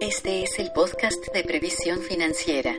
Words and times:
Este 0.00 0.42
es 0.42 0.58
el 0.58 0.72
podcast 0.72 1.32
de 1.32 1.42
previsión 1.42 2.00
financiera 2.00 2.76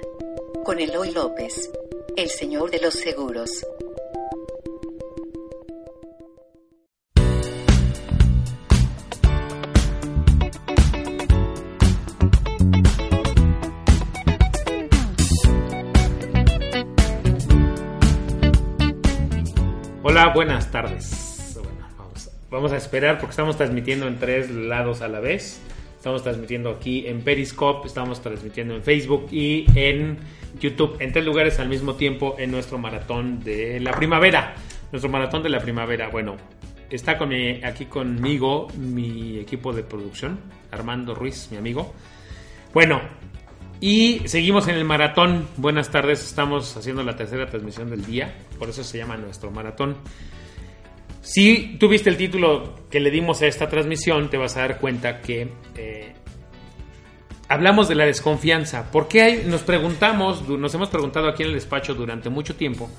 con 0.64 0.80
Eloy 0.80 1.12
López, 1.12 1.72
el 2.16 2.30
señor 2.30 2.70
de 2.70 2.80
los 2.80 2.94
seguros. 2.94 3.66
Hola, 20.04 20.32
buenas 20.36 20.70
tardes. 20.70 21.56
Bueno, 21.56 21.88
vamos, 21.98 22.32
vamos 22.52 22.72
a 22.72 22.78
esperar 22.78 23.18
porque 23.18 23.32
estamos 23.32 23.58
transmitiendo 23.58 24.08
en 24.08 24.20
tres 24.20 24.52
lados 24.52 25.02
a 25.02 25.08
la 25.08 25.20
vez. 25.20 25.60
Estamos 25.98 26.22
transmitiendo 26.22 26.70
aquí 26.70 27.08
en 27.08 27.22
Periscope, 27.22 27.88
estamos 27.88 28.22
transmitiendo 28.22 28.76
en 28.76 28.84
Facebook 28.84 29.28
y 29.32 29.66
en 29.76 30.18
YouTube, 30.60 30.96
en 31.00 31.12
tres 31.12 31.26
lugares 31.26 31.60
al 31.60 31.70
mismo 31.70 31.96
tiempo 31.96 32.36
en 32.38 32.52
nuestro 32.52 32.78
maratón 32.78 33.44
de 33.44 33.80
la 33.80 33.92
primavera. 33.92 34.54
Nuestro 34.92 35.10
maratón 35.10 35.42
de 35.42 35.50
la 35.50 35.60
primavera. 35.60 36.10
Bueno, 36.10 36.38
está 36.92 37.20
aquí 37.64 37.86
conmigo 37.86 38.68
mi 38.78 39.40
equipo 39.40 39.74
de 39.74 39.84
producción, 39.84 40.40
Armando 40.72 41.16
Ruiz, 41.16 41.50
mi 41.52 41.58
amigo. 41.58 41.94
Bueno, 42.74 43.02
y 43.82 44.22
seguimos 44.26 44.68
en 44.68 44.76
el 44.76 44.86
maratón. 44.86 45.48
Buenas 45.58 45.90
tardes, 45.90 46.24
estamos 46.24 46.78
haciendo 46.78 47.04
la 47.04 47.16
tercera 47.16 47.48
transmisión 47.48 47.90
del 47.90 48.06
día, 48.06 48.36
por 48.60 48.70
eso 48.70 48.84
se 48.84 49.00
llama 49.00 49.18
nuestro 49.18 49.50
maratón. 49.50 49.98
Si 51.30 51.76
tuviste 51.78 52.10
el 52.10 52.16
título 52.16 52.88
que 52.90 53.02
le 53.02 53.12
dimos 53.12 53.42
a 53.42 53.48
esta 53.48 53.68
transmisión, 53.68 54.30
te 54.30 54.38
vas 54.38 54.56
a 54.56 54.62
dar 54.62 54.80
cuenta 54.80 55.20
que 55.22 55.50
eh, 55.76 56.14
hablamos 57.50 57.90
de 57.90 57.96
la 57.96 58.06
desconfianza. 58.06 58.90
¿Por 58.92 59.10
qué 59.10 59.22
hay- 59.24 59.44
nos 59.46 59.62
preguntamos, 59.64 60.48
nos 60.48 60.74
hemos 60.74 60.88
preguntado 60.90 61.28
aquí 61.28 61.44
en 61.44 61.50
el 61.50 61.56
despacho 61.56 61.94
durante 61.96 62.30
mucho 62.30 62.56
tiempo, 62.56 62.90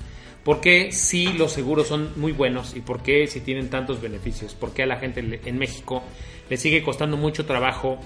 por 0.44 0.60
qué 0.60 0.92
si 0.92 1.32
los 1.32 1.52
seguros 1.52 1.86
son 1.88 2.12
muy 2.16 2.32
buenos 2.32 2.76
y 2.76 2.80
por 2.82 3.02
qué 3.02 3.26
si 3.28 3.40
tienen 3.40 3.70
tantos 3.70 3.98
beneficios? 4.02 4.54
¿Por 4.54 4.74
qué 4.74 4.82
a 4.82 4.86
la 4.86 4.96
gente 4.98 5.20
en 5.46 5.58
México 5.58 6.02
le 6.50 6.58
sigue 6.58 6.82
costando 6.82 7.16
mucho 7.16 7.46
trabajo 7.46 7.98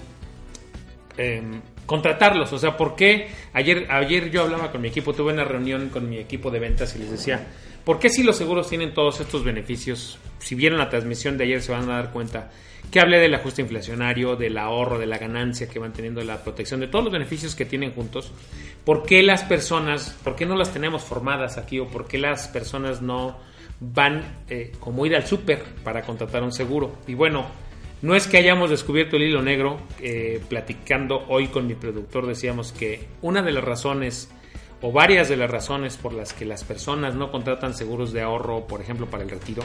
eh, 1.17 1.43
contratarlos. 1.85 2.51
O 2.53 2.59
sea, 2.59 2.77
¿por 2.77 2.95
qué? 2.95 3.27
Ayer, 3.53 3.87
ayer 3.89 4.31
yo 4.31 4.43
hablaba 4.43 4.71
con 4.71 4.81
mi 4.81 4.89
equipo, 4.89 5.13
tuve 5.13 5.33
una 5.33 5.43
reunión 5.43 5.89
con 5.89 6.09
mi 6.09 6.17
equipo 6.17 6.51
de 6.51 6.59
ventas 6.59 6.95
y 6.95 6.99
les 6.99 7.11
decía, 7.11 7.47
¿por 7.83 7.99
qué 7.99 8.09
si 8.09 8.23
los 8.23 8.35
seguros 8.35 8.69
tienen 8.69 8.93
todos 8.93 9.19
estos 9.19 9.43
beneficios? 9.43 10.17
Si 10.39 10.55
vieron 10.55 10.79
la 10.79 10.89
transmisión 10.89 11.37
de 11.37 11.45
ayer 11.45 11.61
se 11.61 11.71
van 11.71 11.89
a 11.89 11.95
dar 11.95 12.11
cuenta 12.11 12.51
que 12.91 12.99
hablé 12.99 13.19
del 13.19 13.33
ajuste 13.33 13.63
inflacionario, 13.63 14.35
del 14.35 14.57
ahorro, 14.57 14.99
de 14.99 15.07
la 15.07 15.17
ganancia 15.17 15.67
que 15.67 15.79
van 15.79 15.93
teniendo, 15.93 16.19
de 16.19 16.27
la 16.27 16.43
protección, 16.43 16.79
de 16.79 16.87
todos 16.87 17.03
los 17.03 17.11
beneficios 17.11 17.55
que 17.55 17.65
tienen 17.65 17.91
juntos. 17.91 18.31
¿Por 18.85 19.03
qué 19.03 19.23
las 19.23 19.43
personas, 19.43 20.15
por 20.23 20.35
qué 20.35 20.45
no 20.45 20.55
las 20.55 20.71
tenemos 20.71 21.01
formadas 21.01 21.57
aquí 21.57 21.79
o 21.79 21.87
por 21.87 22.07
qué 22.07 22.19
las 22.19 22.47
personas 22.49 23.01
no 23.01 23.37
van 23.79 24.43
eh, 24.47 24.73
como 24.79 25.05
ir 25.07 25.15
al 25.15 25.25
súper 25.25 25.63
para 25.83 26.03
contratar 26.03 26.43
un 26.43 26.51
seguro? 26.51 26.97
Y 27.07 27.15
bueno, 27.15 27.47
no 28.03 28.15
es 28.15 28.27
que 28.27 28.37
hayamos 28.37 28.69
descubierto 28.69 29.15
el 29.15 29.23
hilo 29.23 29.41
negro, 29.41 29.79
eh, 30.01 30.41
platicando 30.49 31.23
hoy 31.29 31.47
con 31.47 31.67
mi 31.67 31.73
productor 31.73 32.27
decíamos 32.27 32.73
que 32.73 33.07
una 33.21 33.41
de 33.41 33.53
las 33.53 33.63
razones 33.63 34.29
o 34.81 34.91
varias 34.91 35.29
de 35.29 35.37
las 35.37 35.49
razones 35.49 35.95
por 35.95 36.11
las 36.11 36.33
que 36.33 36.43
las 36.43 36.65
personas 36.65 37.15
no 37.15 37.31
contratan 37.31 37.73
seguros 37.73 38.11
de 38.11 38.21
ahorro, 38.21 38.67
por 38.67 38.81
ejemplo, 38.81 39.05
para 39.05 39.23
el 39.23 39.29
retiro, 39.29 39.63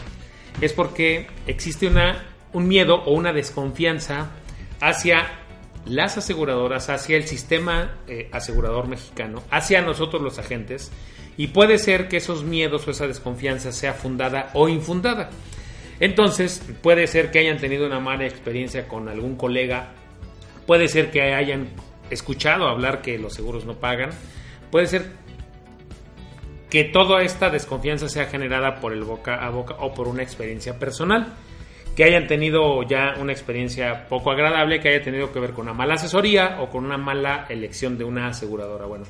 es 0.61 0.73
porque 0.73 1.27
existe 1.49 1.89
una, 1.89 2.27
un 2.53 2.69
miedo 2.69 3.03
o 3.07 3.13
una 3.13 3.33
desconfianza 3.33 4.31
hacia 4.81 5.27
las 5.85 6.17
aseguradoras, 6.17 6.91
hacia 6.91 7.17
el 7.17 7.27
sistema 7.27 7.97
eh, 8.07 8.29
asegurador 8.31 8.87
mexicano, 8.87 9.43
hacia 9.51 9.83
nosotros 9.83 10.23
los 10.23 10.39
agentes, 10.39 10.93
y 11.37 11.49
puede 11.49 11.77
ser 11.79 12.07
que 12.07 12.19
esos 12.19 12.45
miedos 12.45 12.87
o 12.87 12.93
esa 12.93 13.09
desconfianza 13.09 13.73
sea 13.73 13.95
fundada 13.95 14.51
o 14.55 14.69
infundada. 14.69 15.31
Entonces, 16.01 16.63
puede 16.83 17.07
ser 17.07 17.31
que 17.31 17.41
hayan 17.41 17.59
tenido 17.59 17.87
una 17.87 18.01
mala 18.01 18.27
experiencia 18.27 18.87
con 18.87 19.09
algún 19.09 19.37
colega, 19.37 19.93
puede 20.67 20.89
ser 20.89 21.11
que 21.11 21.35
hayan 21.35 21.69
escuchado 22.11 22.69
hablar 22.69 23.03
que 23.03 23.19
los 23.19 23.35
seguros 23.35 23.65
no 23.65 23.75
pagan, 23.75 24.11
puede 24.71 24.87
ser 24.87 25.07
que 26.71 26.85
toda 26.85 27.23
esta 27.23 27.51
desconfianza 27.51 28.09
sea 28.09 28.27
generada 28.27 28.81
por 28.81 28.93
el 28.93 29.03
boca 29.03 29.35
a 29.35 29.51
boca 29.51 29.75
o 29.81 29.95
por 29.95 30.07
una 30.07 30.23
experiencia 30.23 30.79
personal, 30.79 31.35
que 31.97 32.05
hayan 32.05 32.29
tenido 32.29 32.83
ya 32.85 33.15
una 33.19 33.33
experiencia 33.33 34.07
poco 34.09 34.31
agradable, 34.31 34.79
que 34.79 34.91
haya 34.91 35.03
tenido 35.03 35.33
que 35.33 35.41
ver 35.41 35.51
con 35.51 35.63
una 35.63 35.75
mala 35.75 35.95
asesoría 35.95 36.61
o 36.61 36.71
con 36.71 36.85
una 36.85 36.97
mala 36.97 37.47
elección 37.49 37.99
de 37.99 38.05
una 38.05 38.29
aseguradora. 38.29 38.87
Bueno, 38.87 39.05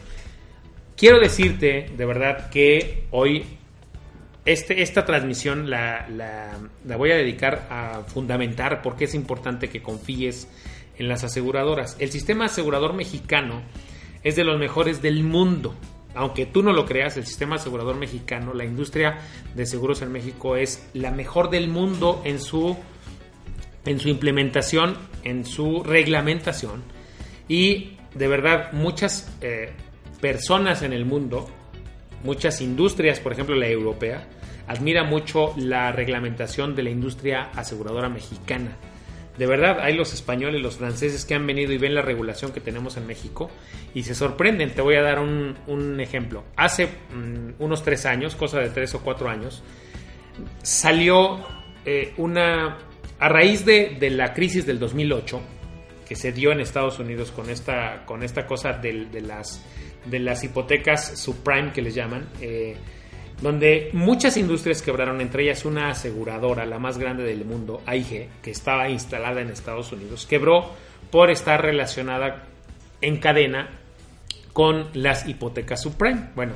quiero 0.96 1.20
decirte 1.20 1.90
de 1.94 2.06
verdad 2.06 2.48
que 2.48 3.04
hoy 3.10 3.57
este, 4.48 4.80
esta 4.80 5.04
transmisión 5.04 5.68
la, 5.68 6.08
la, 6.08 6.58
la, 6.86 6.96
voy 6.96 7.10
a 7.10 7.16
dedicar 7.16 7.66
a 7.68 8.04
fundamentar 8.06 8.80
por 8.80 8.96
qué 8.96 9.04
es 9.04 9.14
importante 9.14 9.68
que 9.68 9.82
confíes 9.82 10.48
en 10.96 11.06
las 11.06 11.22
aseguradoras. 11.22 11.96
El 11.98 12.10
sistema 12.10 12.46
asegurador 12.46 12.94
mexicano 12.94 13.60
es 14.24 14.36
de 14.36 14.44
los 14.44 14.58
mejores 14.58 15.02
del 15.02 15.22
mundo. 15.22 15.74
Aunque 16.14 16.46
tú 16.46 16.62
no 16.62 16.72
lo 16.72 16.86
creas, 16.86 17.18
el 17.18 17.26
sistema 17.26 17.56
asegurador 17.56 17.96
mexicano, 17.96 18.54
la 18.54 18.64
industria 18.64 19.18
de 19.54 19.66
seguros 19.66 20.00
en 20.00 20.12
México 20.12 20.56
es 20.56 20.88
la 20.94 21.10
mejor 21.10 21.50
del 21.50 21.68
mundo 21.68 22.22
en 22.24 22.40
su, 22.40 22.74
en 23.84 24.00
su 24.00 24.08
implementación, 24.08 24.96
en 25.24 25.44
su 25.44 25.82
reglamentación. 25.84 26.82
Y 27.48 27.98
de 28.14 28.28
verdad, 28.28 28.72
muchas 28.72 29.30
eh, 29.42 29.72
personas 30.22 30.80
en 30.80 30.94
el 30.94 31.04
mundo, 31.04 31.50
muchas 32.24 32.62
industrias, 32.62 33.20
por 33.20 33.32
ejemplo 33.32 33.54
la 33.54 33.68
europea, 33.68 34.26
admira 34.68 35.02
mucho 35.02 35.54
la 35.56 35.90
reglamentación 35.92 36.76
de 36.76 36.82
la 36.84 36.90
industria 36.90 37.50
aseguradora 37.54 38.08
mexicana. 38.08 38.76
De 39.38 39.46
verdad, 39.46 39.78
hay 39.80 39.94
los 39.94 40.12
españoles, 40.12 40.60
los 40.60 40.76
franceses 40.76 41.24
que 41.24 41.34
han 41.34 41.46
venido 41.46 41.72
y 41.72 41.78
ven 41.78 41.94
la 41.94 42.02
regulación 42.02 42.52
que 42.52 42.60
tenemos 42.60 42.96
en 42.96 43.06
México 43.06 43.50
y 43.94 44.02
se 44.02 44.14
sorprenden. 44.14 44.74
Te 44.74 44.82
voy 44.82 44.96
a 44.96 45.02
dar 45.02 45.20
un, 45.20 46.00
ejemplo. 46.00 46.44
Hace 46.56 46.88
um, 47.14 47.52
unos 47.60 47.84
tres 47.84 48.04
años, 48.04 48.34
cosa 48.34 48.58
de 48.58 48.68
tres 48.70 48.94
o 48.94 49.00
cuatro 49.00 49.28
años, 49.28 49.62
salió 50.62 51.38
eh, 51.84 52.12
una... 52.16 52.78
A 53.20 53.28
raíz 53.28 53.64
de, 53.64 53.96
de, 53.98 54.10
la 54.10 54.32
crisis 54.32 54.64
del 54.64 54.78
2008, 54.78 55.40
que 56.06 56.14
se 56.14 56.30
dio 56.30 56.52
en 56.52 56.60
Estados 56.60 57.00
Unidos 57.00 57.32
con 57.32 57.50
esta, 57.50 58.04
con 58.06 58.22
esta 58.22 58.46
cosa 58.46 58.74
de, 58.74 59.06
de 59.06 59.20
las, 59.20 59.64
de 60.04 60.20
las 60.20 60.44
hipotecas 60.44 61.18
subprime 61.18 61.72
que 61.72 61.82
les 61.82 61.96
llaman, 61.96 62.28
eh, 62.40 62.76
donde 63.40 63.90
muchas 63.92 64.36
industrias 64.36 64.82
quebraron, 64.82 65.20
entre 65.20 65.44
ellas 65.44 65.64
una 65.64 65.90
aseguradora, 65.90 66.66
la 66.66 66.78
más 66.78 66.98
grande 66.98 67.22
del 67.22 67.44
mundo, 67.44 67.82
AIG, 67.86 68.28
que 68.42 68.50
estaba 68.50 68.88
instalada 68.88 69.40
en 69.40 69.50
Estados 69.50 69.92
Unidos, 69.92 70.26
quebró 70.26 70.72
por 71.10 71.30
estar 71.30 71.62
relacionada 71.62 72.44
en 73.00 73.18
cadena 73.18 73.68
con 74.52 74.88
las 74.94 75.28
hipotecas 75.28 75.82
subprime. 75.82 76.30
Bueno, 76.34 76.54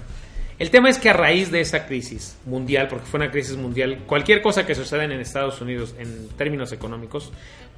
el 0.58 0.70
tema 0.70 0.90
es 0.90 0.98
que 0.98 1.10
a 1.10 1.12
raíz 1.12 1.50
de 1.50 1.60
esa 1.60 1.86
crisis 1.86 2.36
mundial, 2.46 2.88
porque 2.88 3.06
fue 3.06 3.18
una 3.18 3.30
crisis 3.30 3.56
mundial, 3.56 4.00
cualquier 4.06 4.42
cosa 4.42 4.66
que 4.66 4.74
suceda 4.74 5.04
en 5.04 5.12
Estados 5.12 5.60
Unidos 5.60 5.94
en 5.98 6.28
términos 6.36 6.72
económicos 6.72 7.32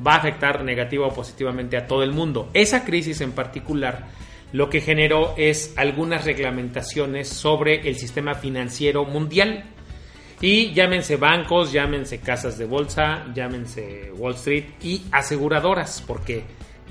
va 0.04 0.14
a 0.14 0.18
afectar 0.18 0.64
negativa 0.64 1.06
o 1.06 1.14
positivamente 1.14 1.76
a 1.76 1.86
todo 1.86 2.02
el 2.02 2.12
mundo. 2.12 2.50
Esa 2.52 2.84
crisis 2.84 3.20
en 3.20 3.32
particular 3.32 4.06
lo 4.52 4.70
que 4.70 4.80
generó 4.80 5.34
es 5.36 5.74
algunas 5.76 6.24
reglamentaciones 6.24 7.28
sobre 7.28 7.88
el 7.88 7.96
sistema 7.96 8.34
financiero 8.34 9.04
mundial. 9.04 9.64
Y 10.40 10.72
llámense 10.72 11.16
bancos, 11.16 11.72
llámense 11.72 12.20
casas 12.20 12.58
de 12.58 12.66
bolsa, 12.66 13.26
llámense 13.34 14.12
Wall 14.16 14.34
Street 14.34 14.64
y 14.82 15.02
aseguradoras, 15.10 16.02
porque 16.06 16.44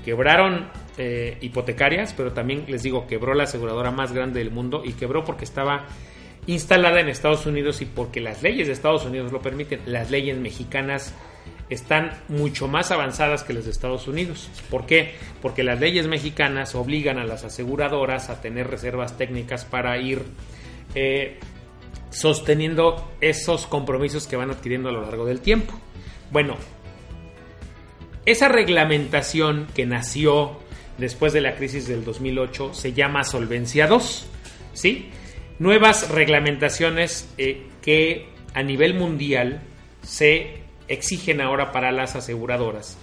quebraron 0.04 0.68
eh, 0.98 1.38
hipotecarias, 1.40 2.12
pero 2.14 2.32
también 2.32 2.64
les 2.68 2.82
digo, 2.82 3.06
quebró 3.06 3.34
la 3.34 3.44
aseguradora 3.44 3.90
más 3.90 4.12
grande 4.12 4.40
del 4.40 4.50
mundo 4.50 4.82
y 4.84 4.92
quebró 4.92 5.24
porque 5.24 5.44
estaba 5.44 5.86
instalada 6.46 7.00
en 7.00 7.08
Estados 7.08 7.46
Unidos 7.46 7.80
y 7.80 7.86
porque 7.86 8.20
las 8.20 8.42
leyes 8.42 8.66
de 8.66 8.72
Estados 8.72 9.04
Unidos 9.04 9.32
lo 9.32 9.40
permiten. 9.40 9.80
Las 9.86 10.10
leyes 10.10 10.36
mexicanas 10.36 11.14
están 11.70 12.12
mucho 12.28 12.68
más 12.68 12.90
avanzadas 12.90 13.42
que 13.42 13.52
las 13.52 13.64
de 13.64 13.70
Estados 13.70 14.06
Unidos. 14.06 14.50
¿Por 14.70 14.86
qué? 14.86 15.14
Porque 15.40 15.62
las 15.62 15.80
leyes 15.80 16.06
mexicanas 16.06 16.74
obligan 16.74 17.18
a 17.18 17.24
las 17.24 17.44
aseguradoras 17.44 18.30
a 18.30 18.40
tener 18.40 18.68
reservas 18.68 19.16
técnicas 19.16 19.64
para 19.64 19.98
ir 19.98 20.22
eh, 20.94 21.38
sosteniendo 22.10 23.12
esos 23.20 23.66
compromisos 23.66 24.26
que 24.26 24.36
van 24.36 24.50
adquiriendo 24.50 24.88
a 24.88 24.92
lo 24.92 25.02
largo 25.02 25.24
del 25.24 25.40
tiempo. 25.40 25.74
Bueno, 26.30 26.56
esa 28.26 28.48
reglamentación 28.48 29.66
que 29.74 29.86
nació 29.86 30.58
después 30.98 31.32
de 31.32 31.40
la 31.40 31.56
crisis 31.56 31.88
del 31.88 32.04
2008 32.04 32.74
se 32.74 32.92
llama 32.92 33.24
Solvencia 33.24 33.86
2, 33.86 34.26
¿sí? 34.72 35.10
Nuevas 35.58 36.10
reglamentaciones 36.10 37.28
eh, 37.38 37.66
que 37.82 38.28
a 38.54 38.62
nivel 38.62 38.94
mundial 38.94 39.62
se 40.02 40.63
exigen 40.88 41.40
ahora 41.40 41.72
para 41.72 41.92
las 41.92 42.16
aseguradoras 42.16 42.98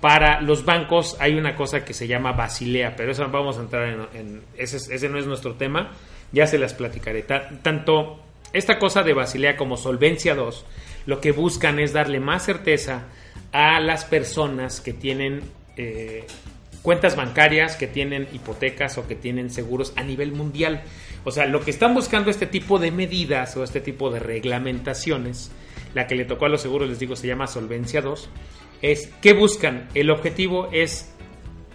Para 0.00 0.40
los 0.40 0.64
bancos 0.64 1.16
hay 1.20 1.34
una 1.34 1.54
cosa 1.54 1.84
que 1.84 1.94
se 1.94 2.06
llama 2.06 2.32
Basilea, 2.32 2.94
pero 2.96 3.12
eso 3.12 3.28
vamos 3.30 3.58
a 3.58 3.62
entrar 3.62 4.08
en... 4.14 4.42
ese, 4.56 5.08
no 5.08 5.18
es 5.18 5.26
nuestro 5.26 5.54
tema, 5.54 5.92
ya 6.32 6.46
se 6.46 6.58
las 6.58 6.74
platicaré. 6.74 7.22
tanto 7.22 8.20
esta 8.52 8.78
cosa 8.78 9.02
de 9.02 9.14
Basilea 9.14 9.56
como 9.56 9.76
Solvencia 9.76 10.34
2, 10.34 10.66
lo 11.06 11.20
que 11.20 11.32
buscan 11.32 11.78
es 11.78 11.92
darle 11.92 12.20
más 12.20 12.44
certeza 12.44 13.04
a 13.50 13.80
las 13.80 14.04
personas 14.04 14.80
que 14.80 14.92
tienen 14.92 15.42
eh, 15.76 16.26
cuentas 16.82 17.16
bancarias, 17.16 17.76
que 17.76 17.86
tienen 17.86 18.28
hipotecas 18.32 18.98
o 18.98 19.06
que 19.06 19.14
tienen 19.14 19.50
seguros 19.50 19.94
a 19.96 20.02
nivel 20.02 20.32
mundial. 20.32 20.82
O 21.24 21.30
sea, 21.30 21.46
lo 21.46 21.60
que 21.60 21.70
están 21.70 21.94
buscando 21.94 22.30
este 22.30 22.46
tipo 22.46 22.78
de 22.78 22.90
medidas 22.90 23.56
o 23.56 23.64
este 23.64 23.80
tipo 23.80 24.10
de 24.10 24.18
reglamentaciones, 24.18 25.50
la 25.94 26.06
que 26.06 26.14
le 26.14 26.24
tocó 26.24 26.46
a 26.46 26.48
los 26.48 26.62
seguros, 26.62 26.88
les 26.88 26.98
digo, 26.98 27.16
se 27.16 27.26
llama 27.26 27.46
Solvencia 27.46 28.00
2, 28.00 28.28
es 28.82 29.10
¿qué 29.20 29.32
buscan? 29.32 29.88
El 29.94 30.10
objetivo 30.10 30.68
es 30.72 31.12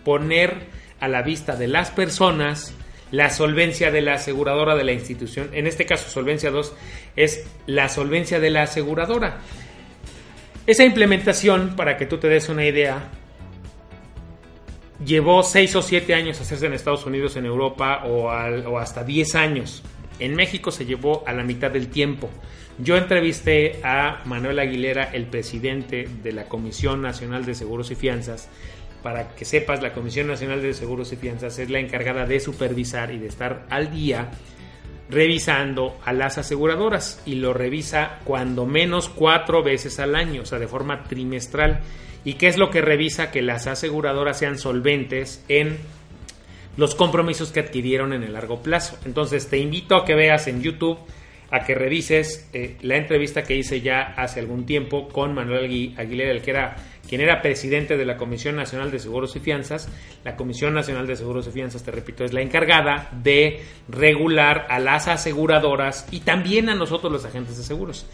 poner 0.04 0.68
a 1.00 1.08
la 1.08 1.22
vista 1.22 1.56
de 1.56 1.68
las 1.68 1.92
personas 1.92 2.74
la 3.12 3.30
solvencia 3.30 3.92
de 3.92 4.02
la 4.02 4.16
aseguradora 4.16 4.76
de 4.76 4.84
la 4.84 4.92
institución. 4.92 5.50
En 5.54 5.68
este 5.68 5.86
caso, 5.86 6.10
Solvencia 6.10 6.52
2 6.52 6.74
es 7.16 7.48
la 7.66 7.90
solvencia 7.90 8.40
de 8.40 8.50
la 8.50 8.64
aseguradora. 8.64 9.40
Esa 10.66 10.84
implementación, 10.84 11.76
para 11.78 11.96
que 11.96 12.06
tú 12.06 12.18
te 12.18 12.28
des 12.28 12.50
una 12.50 12.66
idea, 12.66 13.10
llevó 15.06 15.44
6 15.44 15.76
o 15.78 15.82
7 15.82 16.14
años 16.14 16.42
hacerse 16.42 16.66
en 16.66 16.74
Estados 16.74 17.06
Unidos, 17.06 17.38
en 17.38 17.46
Europa 17.46 18.04
o, 18.06 18.30
hasta 18.30 19.04
10 19.04 19.36
años. 19.36 19.84
En 20.20 20.36
México 20.36 20.72
se 20.72 20.86
llevó 20.86 21.24
a 21.26 21.34
la 21.34 21.44
mitad 21.44 21.72
del 21.72 21.88
tiempo. 21.88 22.30
Yo 22.80 22.96
entrevisté 22.96 23.80
a 23.84 24.22
Manuel 24.26 24.60
Aguilera, 24.60 25.06
el 25.12 25.26
presidente 25.26 26.08
de 26.24 26.32
la 26.32 26.46
Comisión 26.46 27.02
Nacional 27.02 27.46
de 27.46 27.56
Seguros 27.56 27.90
y 27.90 27.96
Fianzas. 27.96 28.50
Para 29.02 29.30
que 29.36 29.46
sepas, 29.46 29.82
la 29.82 29.94
Comisión 29.94 30.28
Nacional 30.28 30.62
de 30.62 30.74
Seguros 30.74 31.12
y 31.12 31.16
Fianzas 31.16 31.58
es 31.58 31.70
la 31.70 31.80
encargada 31.80 32.26
de 32.26 32.40
supervisar 32.40 33.12
y 33.12 33.18
de 33.18 33.28
estar 33.28 33.66
al 33.70 33.92
día 33.92 34.30
revisando 35.10 35.98
a 36.04 36.14
las 36.14 36.38
aseguradoras 36.38 37.22
y 37.26 37.36
lo 37.36 37.54
revisa 37.54 38.20
cuando 38.26 38.66
menos 38.66 39.10
cuatro 39.10 39.64
veces 39.64 40.00
al 40.00 40.16
año, 40.16 40.42
o 40.42 40.46
sea, 40.46 40.60
de 40.60 40.68
forma 40.68 41.04
trimestral. 41.04 41.80
¿Y 42.26 42.34
qué 42.34 42.48
es 42.48 42.58
lo 42.58 42.70
que 42.70 42.82
revisa? 42.82 43.32
Que 43.32 43.42
las 43.42 43.68
aseguradoras 43.68 44.38
sean 44.38 44.58
solventes 44.58 45.44
en 45.48 45.78
los 46.76 46.94
compromisos 46.94 47.52
que 47.52 47.62
adquirieron 47.62 48.14
en 48.14 48.24
el 48.24 48.34
largo 48.34 48.62
plazo. 48.62 48.98
Entonces 49.06 49.48
te 49.48 49.58
invito 49.58 49.96
a 49.96 50.06
que 50.06 50.14
veas 50.14 50.48
en 50.48 50.62
YouTube, 50.62 51.00
a 51.50 51.60
que 51.66 51.76
revises 51.76 52.50
eh, 52.54 52.78
la 52.82 52.98
entrevista 52.98 53.44
que 53.44 53.56
hice 53.56 53.82
ya 53.82 54.14
hace 54.18 54.40
algún 54.40 54.66
tiempo 54.66 55.08
con 55.08 55.34
Manuel 55.34 55.94
Aguilera, 55.98 56.32
el 56.32 56.42
que 56.42 56.52
era, 56.52 56.76
quien 57.08 57.22
era 57.22 57.42
presidente 57.42 57.96
de 57.96 58.06
la 58.06 58.18
Comisión 58.18 58.56
Nacional 58.56 58.92
de 58.92 59.00
Seguros 59.00 59.36
y 59.36 59.40
Fianzas. 59.40 59.90
La 60.24 60.36
Comisión 60.36 60.74
Nacional 60.74 61.08
de 61.08 61.16
Seguros 61.16 61.48
y 61.48 61.52
Fianzas, 61.52 61.84
te 61.84 61.92
repito, 61.92 62.26
es 62.26 62.34
la 62.34 62.42
encargada 62.42 63.10
de 63.24 63.62
regular 63.88 64.68
a 64.70 64.80
las 64.80 65.08
aseguradoras 65.08 66.08
y 66.12 66.22
también 66.22 66.70
a 66.70 66.76
nosotros 66.76 67.12
los 67.12 67.26
agentes 67.26 67.58
de 67.58 67.64
seguros 67.64 68.06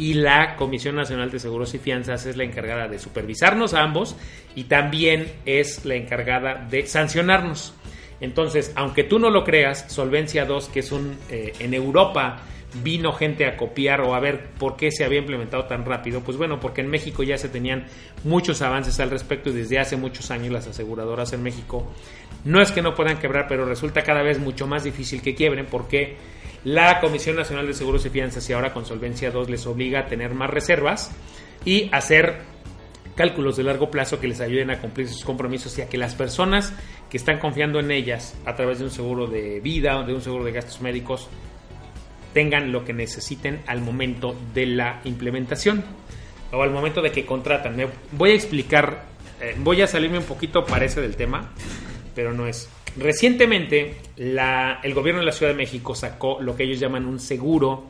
y 0.00 0.14
la 0.14 0.56
Comisión 0.56 0.96
Nacional 0.96 1.30
de 1.30 1.38
Seguros 1.38 1.74
y 1.74 1.78
Fianzas 1.78 2.24
es 2.24 2.36
la 2.36 2.44
encargada 2.44 2.88
de 2.88 2.98
supervisarnos 2.98 3.74
a 3.74 3.82
ambos 3.82 4.16
y 4.54 4.64
también 4.64 5.30
es 5.44 5.84
la 5.84 5.94
encargada 5.94 6.66
de 6.70 6.86
sancionarnos. 6.86 7.74
Entonces, 8.22 8.72
aunque 8.76 9.04
tú 9.04 9.18
no 9.18 9.28
lo 9.28 9.44
creas, 9.44 9.84
Solvencia 9.88 10.46
2, 10.46 10.70
que 10.70 10.80
es 10.80 10.90
un 10.90 11.18
eh, 11.28 11.52
en 11.58 11.74
Europa 11.74 12.40
vino 12.82 13.12
gente 13.12 13.46
a 13.46 13.56
copiar 13.56 14.00
o 14.00 14.14
a 14.14 14.20
ver 14.20 14.50
por 14.58 14.76
qué 14.76 14.90
se 14.90 15.04
había 15.04 15.18
implementado 15.18 15.64
tan 15.64 15.84
rápido, 15.84 16.20
pues 16.20 16.36
bueno, 16.36 16.60
porque 16.60 16.80
en 16.80 16.88
México 16.88 17.22
ya 17.22 17.36
se 17.36 17.48
tenían 17.48 17.86
muchos 18.24 18.62
avances 18.62 19.00
al 19.00 19.10
respecto 19.10 19.50
y 19.50 19.54
desde 19.54 19.78
hace 19.78 19.96
muchos 19.96 20.30
años 20.30 20.52
las 20.52 20.66
aseguradoras 20.66 21.32
en 21.32 21.42
México. 21.42 21.90
No 22.44 22.62
es 22.62 22.70
que 22.72 22.82
no 22.82 22.94
puedan 22.94 23.18
quebrar, 23.18 23.46
pero 23.48 23.64
resulta 23.64 24.02
cada 24.02 24.22
vez 24.22 24.38
mucho 24.38 24.66
más 24.66 24.84
difícil 24.84 25.20
que 25.20 25.34
quiebren 25.34 25.66
porque 25.66 26.16
la 26.64 27.00
Comisión 27.00 27.36
Nacional 27.36 27.66
de 27.66 27.74
Seguros 27.74 28.04
y 28.06 28.10
Fianzas 28.10 28.48
y 28.48 28.52
ahora 28.52 28.72
con 28.72 28.84
Solvencia 28.84 29.30
2 29.30 29.50
les 29.50 29.66
obliga 29.66 30.00
a 30.00 30.06
tener 30.06 30.34
más 30.34 30.50
reservas 30.50 31.10
y 31.64 31.88
hacer 31.92 32.38
cálculos 33.14 33.56
de 33.56 33.64
largo 33.64 33.90
plazo 33.90 34.20
que 34.20 34.28
les 34.28 34.40
ayuden 34.40 34.70
a 34.70 34.80
cumplir 34.80 35.08
sus 35.08 35.24
compromisos 35.24 35.76
y 35.78 35.82
a 35.82 35.88
que 35.88 35.98
las 35.98 36.14
personas 36.14 36.72
que 37.10 37.16
están 37.16 37.38
confiando 37.38 37.80
en 37.80 37.90
ellas 37.90 38.38
a 38.46 38.54
través 38.54 38.78
de 38.78 38.84
un 38.84 38.90
seguro 38.90 39.26
de 39.26 39.60
vida 39.60 39.98
o 39.98 40.04
de 40.04 40.14
un 40.14 40.22
seguro 40.22 40.44
de 40.44 40.52
gastos 40.52 40.80
médicos 40.80 41.28
tengan 42.32 42.72
lo 42.72 42.84
que 42.84 42.92
necesiten 42.92 43.60
al 43.66 43.80
momento 43.80 44.36
de 44.54 44.66
la 44.66 45.00
implementación 45.04 45.84
o 46.52 46.62
al 46.62 46.70
momento 46.70 47.02
de 47.02 47.12
que 47.12 47.26
contratan. 47.26 47.76
Voy 48.12 48.30
a 48.30 48.34
explicar, 48.34 49.04
eh, 49.40 49.54
voy 49.58 49.82
a 49.82 49.86
salirme 49.86 50.18
un 50.18 50.24
poquito, 50.24 50.64
parece 50.64 51.00
del 51.00 51.16
tema, 51.16 51.50
pero 52.14 52.32
no 52.32 52.46
es. 52.46 52.68
Recientemente, 52.96 53.96
el 54.16 54.94
gobierno 54.94 55.20
de 55.20 55.26
la 55.26 55.32
Ciudad 55.32 55.52
de 55.52 55.56
México 55.56 55.94
sacó 55.94 56.40
lo 56.40 56.56
que 56.56 56.64
ellos 56.64 56.80
llaman 56.80 57.06
un 57.06 57.20
seguro 57.20 57.84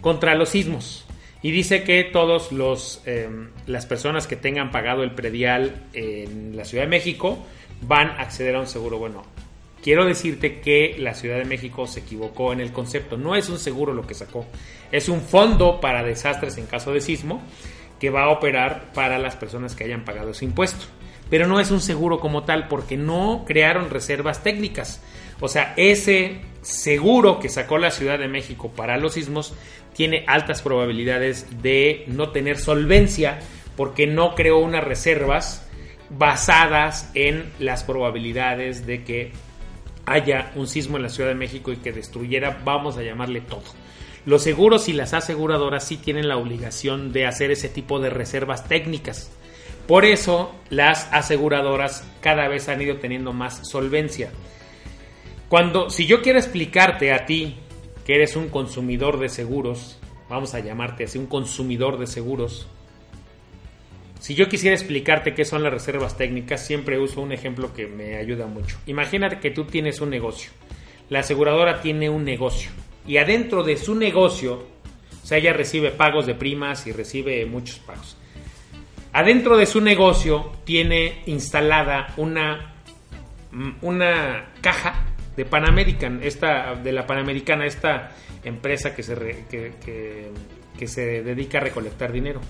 contra 0.00 0.34
los 0.34 0.50
sismos. 0.50 1.04
Y 1.42 1.52
dice 1.52 1.84
que 1.84 2.04
todos 2.04 2.52
los 2.52 3.02
em, 3.06 3.48
las 3.66 3.86
personas 3.86 4.26
que 4.26 4.36
tengan 4.36 4.70
pagado 4.70 5.02
el 5.02 5.12
predial 5.12 5.84
en 5.94 6.54
la 6.54 6.64
Ciudad 6.64 6.84
de 6.84 6.90
México 6.90 7.38
van 7.82 8.08
a 8.08 8.22
acceder 8.22 8.56
a 8.56 8.60
un 8.60 8.66
seguro. 8.66 8.98
Bueno, 8.98 9.22
quiero 9.82 10.04
decirte 10.04 10.60
que 10.60 10.96
la 10.98 11.14
Ciudad 11.14 11.38
de 11.38 11.44
México 11.44 11.86
se 11.86 12.00
equivocó 12.00 12.52
en 12.52 12.60
el 12.60 12.72
concepto. 12.72 13.16
No 13.16 13.36
es 13.36 13.48
un 13.48 13.58
seguro 13.58 13.92
lo 13.92 14.06
que 14.06 14.14
sacó, 14.14 14.46
es 14.92 15.08
un 15.08 15.20
fondo 15.20 15.80
para 15.80 16.02
desastres 16.02 16.58
en 16.58 16.66
caso 16.66 16.92
de 16.92 17.00
sismo 17.00 17.42
que 17.98 18.10
va 18.10 18.24
a 18.24 18.30
operar 18.30 18.92
para 18.94 19.18
las 19.18 19.36
personas 19.36 19.74
que 19.74 19.84
hayan 19.84 20.04
pagado 20.04 20.30
ese 20.30 20.44
impuesto 20.44 20.86
pero 21.30 21.46
no 21.46 21.60
es 21.60 21.70
un 21.70 21.80
seguro 21.80 22.18
como 22.18 22.42
tal 22.42 22.68
porque 22.68 22.96
no 22.96 23.44
crearon 23.46 23.88
reservas 23.88 24.42
técnicas. 24.42 25.00
O 25.38 25.48
sea, 25.48 25.72
ese 25.76 26.40
seguro 26.60 27.38
que 27.38 27.48
sacó 27.48 27.78
la 27.78 27.92
Ciudad 27.92 28.18
de 28.18 28.28
México 28.28 28.70
para 28.74 28.98
los 28.98 29.14
sismos 29.14 29.54
tiene 29.94 30.24
altas 30.26 30.60
probabilidades 30.60 31.62
de 31.62 32.04
no 32.08 32.30
tener 32.30 32.58
solvencia 32.58 33.38
porque 33.76 34.06
no 34.06 34.34
creó 34.34 34.58
unas 34.58 34.84
reservas 34.84 35.66
basadas 36.10 37.10
en 37.14 37.50
las 37.60 37.84
probabilidades 37.84 38.84
de 38.84 39.04
que 39.04 39.32
haya 40.10 40.50
un 40.56 40.66
sismo 40.66 40.96
en 40.96 41.04
la 41.04 41.08
Ciudad 41.08 41.28
de 41.28 41.36
México 41.36 41.70
y 41.70 41.76
que 41.76 41.92
destruyera, 41.92 42.62
vamos 42.64 42.96
a 42.96 43.02
llamarle 43.02 43.40
todo. 43.40 43.62
Los 44.26 44.42
seguros 44.42 44.88
y 44.88 44.92
las 44.92 45.14
aseguradoras 45.14 45.86
sí 45.86 45.96
tienen 45.96 46.26
la 46.26 46.36
obligación 46.36 47.12
de 47.12 47.26
hacer 47.26 47.52
ese 47.52 47.68
tipo 47.68 48.00
de 48.00 48.10
reservas 48.10 48.66
técnicas. 48.66 49.30
Por 49.86 50.04
eso 50.04 50.52
las 50.68 51.08
aseguradoras 51.12 52.04
cada 52.20 52.48
vez 52.48 52.68
han 52.68 52.82
ido 52.82 52.96
teniendo 52.96 53.32
más 53.32 53.68
solvencia. 53.70 54.32
Cuando, 55.48 55.90
si 55.90 56.06
yo 56.06 56.22
quiero 56.22 56.40
explicarte 56.40 57.12
a 57.12 57.24
ti 57.24 57.56
que 58.04 58.16
eres 58.16 58.34
un 58.34 58.48
consumidor 58.48 59.20
de 59.20 59.28
seguros, 59.28 59.96
vamos 60.28 60.54
a 60.54 60.60
llamarte 60.60 61.04
así, 61.04 61.18
un 61.18 61.26
consumidor 61.26 61.98
de 61.98 62.08
seguros, 62.08 62.66
si 64.20 64.34
yo 64.34 64.48
quisiera 64.48 64.76
explicarte 64.76 65.34
qué 65.34 65.44
son 65.44 65.62
las 65.62 65.72
reservas 65.72 66.16
técnicas, 66.16 66.64
siempre 66.64 66.98
uso 66.98 67.22
un 67.22 67.32
ejemplo 67.32 67.72
que 67.72 67.86
me 67.86 68.16
ayuda 68.16 68.46
mucho. 68.46 68.78
Imagínate 68.86 69.40
que 69.40 69.50
tú 69.50 69.64
tienes 69.64 70.00
un 70.00 70.10
negocio. 70.10 70.50
La 71.08 71.20
aseguradora 71.20 71.80
tiene 71.80 72.10
un 72.10 72.24
negocio. 72.24 72.70
Y 73.06 73.16
adentro 73.16 73.64
de 73.64 73.76
su 73.78 73.94
negocio, 73.94 74.66
o 75.22 75.26
sea, 75.26 75.38
ella 75.38 75.54
recibe 75.54 75.90
pagos 75.90 76.26
de 76.26 76.34
primas 76.34 76.86
y 76.86 76.92
recibe 76.92 77.44
muchos 77.46 77.78
pagos. 77.78 78.16
Adentro 79.12 79.56
de 79.56 79.66
su 79.66 79.80
negocio 79.80 80.52
tiene 80.64 81.22
instalada 81.26 82.12
una, 82.16 82.74
una 83.80 84.52
caja 84.60 85.06
de 85.34 85.44
Panamerican, 85.46 86.20
esta, 86.22 86.74
de 86.74 86.92
la 86.92 87.06
Panamericana, 87.06 87.64
esta 87.64 88.14
empresa 88.44 88.94
que 88.94 89.02
se, 89.02 89.16
que, 89.48 90.86
se 90.86 91.22
dedica 91.22 91.58
a 91.58 91.62
recolectar 91.62 92.12
dinero. 92.12 92.40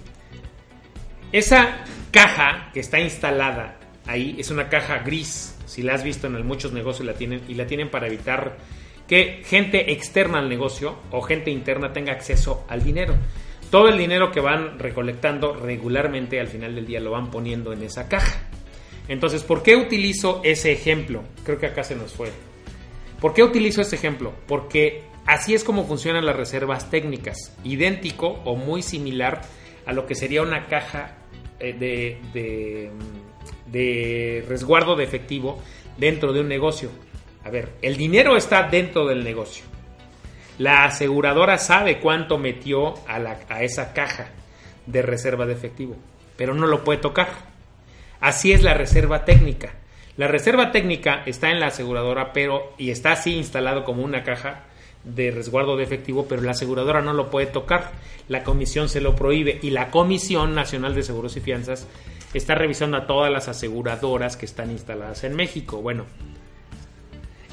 Esa 1.32 1.84
caja 2.10 2.70
que 2.72 2.80
está 2.80 3.00
instalada 3.00 3.78
ahí 4.06 4.36
es 4.38 4.50
una 4.50 4.68
caja 4.68 4.98
gris. 4.98 5.56
Si 5.66 5.82
la 5.82 5.94
has 5.94 6.02
visto 6.02 6.26
en 6.26 6.46
muchos 6.46 6.72
negocios 6.72 7.06
la 7.06 7.14
tienen 7.14 7.42
y 7.48 7.54
la 7.54 7.66
tienen 7.66 7.90
para 7.90 8.06
evitar 8.06 8.58
que 9.06 9.42
gente 9.44 9.92
externa 9.92 10.38
al 10.38 10.48
negocio 10.48 10.98
o 11.10 11.22
gente 11.22 11.50
interna 11.50 11.92
tenga 11.92 12.12
acceso 12.12 12.64
al 12.68 12.82
dinero 12.82 13.16
todo 13.70 13.88
el 13.88 13.98
dinero 13.98 14.32
que 14.32 14.40
van 14.40 14.78
recolectando 14.78 15.54
regularmente 15.54 16.40
al 16.40 16.48
final 16.48 16.74
del 16.74 16.86
día 16.86 17.00
lo 17.00 17.12
van 17.12 17.30
poniendo 17.30 17.72
en 17.72 17.84
esa 17.84 18.08
caja. 18.08 18.40
Entonces, 19.08 19.42
¿por 19.44 19.62
qué 19.62 19.76
utilizo 19.76 20.40
ese 20.44 20.72
ejemplo? 20.72 21.22
Creo 21.44 21.58
que 21.58 21.66
acá 21.66 21.84
se 21.84 21.94
nos 21.94 22.12
fue. 22.12 22.30
¿Por 23.20 23.32
qué 23.32 23.42
utilizo 23.42 23.80
ese 23.80 23.96
ejemplo? 23.96 24.32
Porque 24.46 25.04
así 25.24 25.54
es 25.54 25.62
como 25.62 25.86
funcionan 25.86 26.26
las 26.26 26.36
reservas 26.36 26.90
técnicas, 26.90 27.56
idéntico 27.62 28.40
o 28.44 28.56
muy 28.56 28.82
similar 28.82 29.42
a 29.86 29.92
lo 29.92 30.06
que 30.06 30.16
sería 30.16 30.42
una 30.42 30.66
caja 30.66 31.18
de, 31.60 32.18
de, 32.32 32.90
de 33.66 34.44
resguardo 34.48 34.96
de 34.96 35.04
efectivo 35.04 35.62
dentro 35.96 36.32
de 36.32 36.40
un 36.40 36.48
negocio. 36.48 36.90
A 37.44 37.50
ver, 37.50 37.70
el 37.82 37.96
dinero 37.96 38.36
está 38.36 38.68
dentro 38.68 39.06
del 39.06 39.24
negocio. 39.24 39.64
La 40.58 40.84
aseguradora 40.84 41.56
sabe 41.56 42.00
cuánto 42.00 42.36
metió 42.36 42.94
a, 43.08 43.62
esa 43.62 43.94
caja 43.94 44.28
de 44.84 45.00
reserva 45.00 45.46
de 45.46 45.54
efectivo, 45.54 45.96
pero 46.36 46.54
no 46.54 46.66
lo 46.66 46.84
puede 46.84 46.98
tocar. 46.98 47.28
Así 48.20 48.52
es 48.52 48.62
la 48.62 48.74
reserva 48.74 49.24
técnica. 49.24 49.72
La 50.18 50.28
reserva 50.28 50.70
técnica 50.70 51.22
está 51.24 51.50
en 51.50 51.60
la 51.60 51.68
aseguradora, 51.68 52.34
pero 52.34 52.74
y 52.76 52.90
está 52.90 53.12
así 53.12 53.36
instalado 53.36 53.84
como 53.84 54.02
una 54.02 54.22
caja 54.22 54.64
de 55.04 55.30
resguardo 55.30 55.76
de 55.76 55.84
efectivo, 55.84 56.26
pero 56.28 56.42
la 56.42 56.52
aseguradora 56.52 57.00
no 57.00 57.12
lo 57.12 57.30
puede 57.30 57.46
tocar. 57.46 57.92
La 58.28 58.44
comisión 58.44 58.88
se 58.88 59.00
lo 59.00 59.14
prohíbe 59.14 59.58
y 59.62 59.70
la 59.70 59.90
Comisión 59.90 60.54
Nacional 60.54 60.94
de 60.94 61.02
Seguros 61.02 61.36
y 61.36 61.40
Fianzas 61.40 61.86
está 62.34 62.54
revisando 62.54 62.96
a 62.96 63.06
todas 63.06 63.32
las 63.32 63.48
aseguradoras 63.48 64.36
que 64.36 64.46
están 64.46 64.70
instaladas 64.70 65.24
en 65.24 65.34
México. 65.34 65.80
Bueno, 65.82 66.04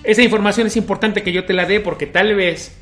esa 0.03 0.21
información 0.21 0.67
es 0.67 0.77
importante 0.77 1.23
que 1.23 1.31
yo 1.31 1.45
te 1.45 1.53
la 1.53 1.65
dé 1.65 1.79
porque 1.79 2.05
tal 2.05 2.35
vez 2.35 2.77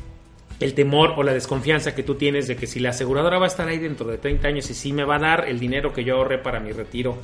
el 0.59 0.73
temor 0.73 1.13
o 1.17 1.23
la 1.23 1.33
desconfianza 1.33 1.95
que 1.95 2.03
tú 2.03 2.15
tienes 2.15 2.47
de 2.47 2.55
que 2.55 2.67
si 2.67 2.79
la 2.79 2.89
aseguradora 2.89 3.39
va 3.39 3.45
a 3.45 3.47
estar 3.47 3.67
ahí 3.67 3.77
dentro 3.77 4.07
de 4.07 4.17
30 4.17 4.47
años 4.47 4.69
y 4.69 4.73
si 4.73 4.93
me 4.93 5.03
va 5.03 5.15
a 5.15 5.19
dar 5.19 5.47
el 5.47 5.59
dinero 5.59 5.93
que 5.93 6.03
yo 6.03 6.15
ahorré 6.15 6.37
para 6.37 6.59
mi 6.59 6.71
retiro, 6.71 7.17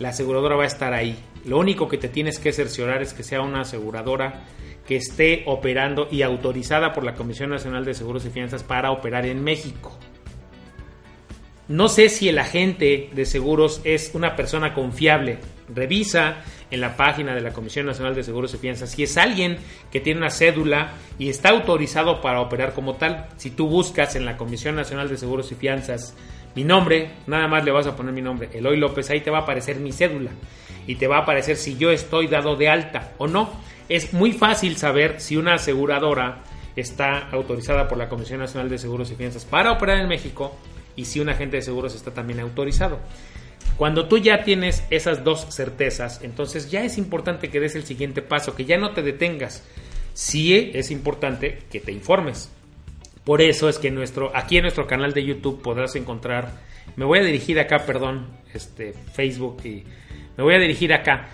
la 0.00 0.10
aseguradora 0.10 0.56
va 0.56 0.64
a 0.64 0.66
estar 0.66 0.92
ahí. 0.92 1.16
Lo 1.44 1.58
único 1.58 1.88
que 1.88 1.98
te 1.98 2.08
tienes 2.08 2.38
que 2.38 2.52
cerciorar 2.52 3.02
es 3.02 3.12
que 3.12 3.22
sea 3.22 3.42
una 3.42 3.62
aseguradora 3.62 4.44
que 4.86 4.96
esté 4.96 5.42
operando 5.46 6.08
y 6.10 6.22
autorizada 6.22 6.92
por 6.92 7.04
la 7.04 7.14
Comisión 7.14 7.50
Nacional 7.50 7.84
de 7.84 7.94
Seguros 7.94 8.24
y 8.26 8.30
Fianzas 8.30 8.62
para 8.62 8.90
operar 8.90 9.26
en 9.26 9.42
México. 9.42 9.98
No 11.66 11.88
sé 11.88 12.10
si 12.10 12.28
el 12.28 12.38
agente 12.38 13.08
de 13.14 13.24
seguros 13.24 13.80
es 13.84 14.10
una 14.12 14.36
persona 14.36 14.74
confiable. 14.74 15.38
Revisa 15.74 16.42
en 16.70 16.82
la 16.82 16.94
página 16.94 17.34
de 17.34 17.40
la 17.40 17.54
Comisión 17.54 17.86
Nacional 17.86 18.14
de 18.14 18.22
Seguros 18.22 18.52
y 18.52 18.58
Fianzas 18.58 18.90
si 18.90 19.02
es 19.02 19.16
alguien 19.16 19.56
que 19.90 20.00
tiene 20.00 20.20
una 20.20 20.28
cédula 20.28 20.92
y 21.18 21.30
está 21.30 21.50
autorizado 21.50 22.20
para 22.20 22.42
operar 22.42 22.74
como 22.74 22.96
tal. 22.96 23.28
Si 23.38 23.50
tú 23.50 23.66
buscas 23.66 24.14
en 24.14 24.26
la 24.26 24.36
Comisión 24.36 24.76
Nacional 24.76 25.08
de 25.08 25.16
Seguros 25.16 25.50
y 25.52 25.54
Fianzas 25.54 26.14
mi 26.54 26.64
nombre, 26.64 27.10
nada 27.26 27.48
más 27.48 27.64
le 27.64 27.70
vas 27.70 27.86
a 27.86 27.96
poner 27.96 28.12
mi 28.12 28.22
nombre, 28.22 28.50
Eloy 28.52 28.76
López, 28.76 29.08
ahí 29.10 29.20
te 29.20 29.30
va 29.30 29.38
a 29.38 29.42
aparecer 29.42 29.76
mi 29.76 29.90
cédula 29.90 30.30
y 30.86 30.96
te 30.96 31.06
va 31.06 31.16
a 31.16 31.20
aparecer 31.20 31.56
si 31.56 31.76
yo 31.76 31.90
estoy 31.90 32.26
dado 32.26 32.56
de 32.56 32.68
alta 32.68 33.12
o 33.16 33.26
no. 33.26 33.50
Es 33.88 34.12
muy 34.12 34.32
fácil 34.32 34.76
saber 34.76 35.20
si 35.20 35.36
una 35.36 35.54
aseguradora 35.54 36.42
está 36.76 37.28
autorizada 37.30 37.88
por 37.88 37.98
la 37.98 38.08
Comisión 38.08 38.40
Nacional 38.40 38.68
de 38.68 38.78
Seguros 38.78 39.10
y 39.10 39.14
Fianzas 39.14 39.44
para 39.44 39.72
operar 39.72 39.98
en 39.98 40.08
México 40.08 40.56
y 40.96 41.04
si 41.04 41.20
un 41.20 41.28
agente 41.28 41.56
de 41.56 41.62
seguros 41.62 41.94
está 41.94 42.12
también 42.12 42.40
autorizado. 42.40 42.98
Cuando 43.76 44.06
tú 44.06 44.18
ya 44.18 44.44
tienes 44.44 44.84
esas 44.90 45.24
dos 45.24 45.46
certezas, 45.54 46.20
entonces 46.22 46.70
ya 46.70 46.84
es 46.84 46.96
importante 46.96 47.48
que 47.48 47.60
des 47.60 47.74
el 47.74 47.84
siguiente 47.84 48.22
paso, 48.22 48.54
que 48.54 48.64
ya 48.64 48.78
no 48.78 48.92
te 48.92 49.02
detengas. 49.02 49.64
Sí 50.12 50.70
es 50.74 50.90
importante 50.90 51.58
que 51.70 51.80
te 51.80 51.90
informes. 51.90 52.50
Por 53.24 53.40
eso 53.40 53.68
es 53.68 53.78
que 53.78 53.90
nuestro, 53.90 54.30
aquí 54.36 54.58
en 54.58 54.62
nuestro 54.62 54.86
canal 54.86 55.12
de 55.12 55.24
YouTube 55.24 55.60
podrás 55.60 55.96
encontrar, 55.96 56.52
me 56.94 57.04
voy 57.04 57.18
a 57.18 57.24
dirigir 57.24 57.58
acá, 57.58 57.84
perdón, 57.84 58.28
este 58.52 58.92
Facebook 58.92 59.62
y 59.64 59.84
me 60.36 60.44
voy 60.44 60.54
a 60.54 60.58
dirigir 60.58 60.92
acá. 60.92 61.30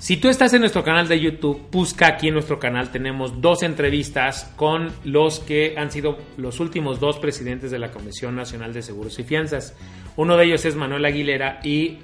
Si 0.00 0.16
tú 0.16 0.30
estás 0.30 0.54
en 0.54 0.60
nuestro 0.60 0.82
canal 0.82 1.08
de 1.08 1.20
YouTube, 1.20 1.60
busca 1.70 2.06
aquí 2.06 2.28
en 2.28 2.32
nuestro 2.32 2.58
canal, 2.58 2.90
tenemos 2.90 3.42
dos 3.42 3.62
entrevistas 3.62 4.50
con 4.56 4.90
los 5.04 5.40
que 5.40 5.74
han 5.76 5.92
sido 5.92 6.16
los 6.38 6.58
últimos 6.58 7.00
dos 7.00 7.18
presidentes 7.18 7.70
de 7.70 7.78
la 7.78 7.90
Comisión 7.90 8.34
Nacional 8.34 8.72
de 8.72 8.80
Seguros 8.80 9.18
y 9.18 9.24
Fianzas. 9.24 9.74
Uno 10.16 10.38
de 10.38 10.46
ellos 10.46 10.64
es 10.64 10.74
Manuel 10.74 11.04
Aguilera 11.04 11.60
y 11.62 11.98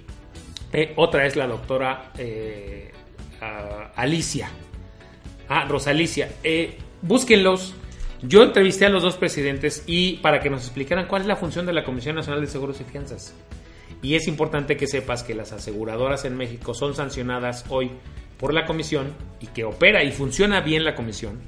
eh, 0.74 0.92
otra 0.96 1.24
es 1.24 1.36
la 1.36 1.46
doctora 1.46 2.12
eh, 2.18 2.92
Alicia. 3.94 4.50
Ah, 5.48 5.64
Rosalicia. 5.66 6.28
Eh, 6.44 6.76
búsquenlos. 7.00 7.72
Yo 8.20 8.42
entrevisté 8.42 8.84
a 8.84 8.90
los 8.90 9.02
dos 9.02 9.16
presidentes 9.16 9.84
y 9.86 10.18
para 10.18 10.40
que 10.40 10.50
nos 10.50 10.64
explicaran 10.64 11.06
cuál 11.06 11.22
es 11.22 11.28
la 11.28 11.36
función 11.36 11.64
de 11.64 11.72
la 11.72 11.82
Comisión 11.82 12.14
Nacional 12.14 12.42
de 12.42 12.46
Seguros 12.46 12.78
y 12.78 12.84
Fianzas. 12.84 13.34
Y 14.06 14.14
es 14.14 14.28
importante 14.28 14.76
que 14.76 14.86
sepas 14.86 15.24
que 15.24 15.34
las 15.34 15.50
aseguradoras 15.50 16.24
en 16.26 16.36
México 16.36 16.74
son 16.74 16.94
sancionadas 16.94 17.64
hoy 17.70 17.90
por 18.38 18.54
la 18.54 18.64
comisión 18.64 19.12
y 19.40 19.48
que 19.48 19.64
opera 19.64 20.04
y 20.04 20.12
funciona 20.12 20.60
bien 20.60 20.84
la 20.84 20.94
comisión. 20.94 21.40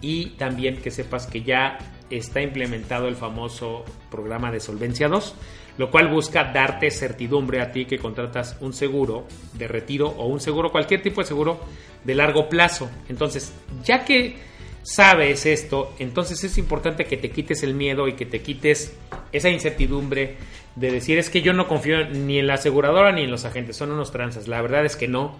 Y 0.00 0.30
también 0.38 0.78
que 0.80 0.90
sepas 0.90 1.26
que 1.26 1.42
ya 1.42 1.76
está 2.08 2.40
implementado 2.40 3.06
el 3.06 3.16
famoso 3.16 3.84
programa 4.10 4.50
de 4.50 4.60
Solvencia 4.60 5.08
2, 5.08 5.34
lo 5.76 5.90
cual 5.90 6.08
busca 6.08 6.44
darte 6.44 6.90
certidumbre 6.90 7.60
a 7.60 7.70
ti 7.70 7.84
que 7.84 7.98
contratas 7.98 8.56
un 8.62 8.72
seguro 8.72 9.26
de 9.52 9.68
retiro 9.68 10.08
o 10.08 10.24
un 10.24 10.40
seguro, 10.40 10.72
cualquier 10.72 11.02
tipo 11.02 11.20
de 11.20 11.26
seguro 11.26 11.60
de 12.02 12.14
largo 12.14 12.48
plazo. 12.48 12.90
Entonces, 13.10 13.52
ya 13.84 14.06
que 14.06 14.36
sabes 14.82 15.44
esto, 15.44 15.92
entonces 15.98 16.42
es 16.44 16.56
importante 16.56 17.04
que 17.04 17.18
te 17.18 17.30
quites 17.30 17.62
el 17.62 17.74
miedo 17.74 18.08
y 18.08 18.14
que 18.14 18.24
te 18.24 18.40
quites 18.40 18.96
esa 19.32 19.50
incertidumbre 19.50 20.38
de 20.80 20.90
decir 20.90 21.18
es 21.18 21.28
que 21.28 21.42
yo 21.42 21.52
no 21.52 21.68
confío 21.68 22.08
ni 22.08 22.38
en 22.38 22.46
la 22.46 22.54
aseguradora 22.54 23.12
ni 23.12 23.22
en 23.22 23.30
los 23.30 23.44
agentes, 23.44 23.76
son 23.76 23.92
unos 23.92 24.10
tranzas. 24.10 24.48
La 24.48 24.62
verdad 24.62 24.84
es 24.86 24.96
que 24.96 25.06
no. 25.06 25.38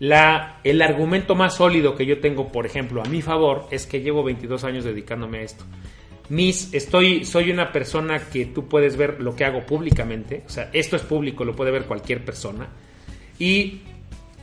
El 0.00 0.82
argumento 0.82 1.34
más 1.34 1.56
sólido 1.56 1.94
que 1.94 2.06
yo 2.06 2.20
tengo, 2.20 2.50
por 2.50 2.64
ejemplo, 2.64 3.02
a 3.02 3.08
mi 3.08 3.20
favor, 3.20 3.68
es 3.70 3.86
que 3.86 4.00
llevo 4.00 4.24
22 4.24 4.64
años 4.64 4.84
dedicándome 4.84 5.38
a 5.38 5.42
esto. 5.42 5.64
Mis, 6.30 6.72
estoy, 6.72 7.26
soy 7.26 7.50
una 7.50 7.72
persona 7.72 8.18
que 8.18 8.46
tú 8.46 8.68
puedes 8.68 8.96
ver 8.96 9.20
lo 9.20 9.36
que 9.36 9.44
hago 9.44 9.66
públicamente, 9.66 10.44
o 10.46 10.48
sea, 10.48 10.70
esto 10.72 10.96
es 10.96 11.02
público, 11.02 11.44
lo 11.44 11.54
puede 11.54 11.72
ver 11.72 11.84
cualquier 11.84 12.24
persona. 12.24 12.68
Y 13.38 13.82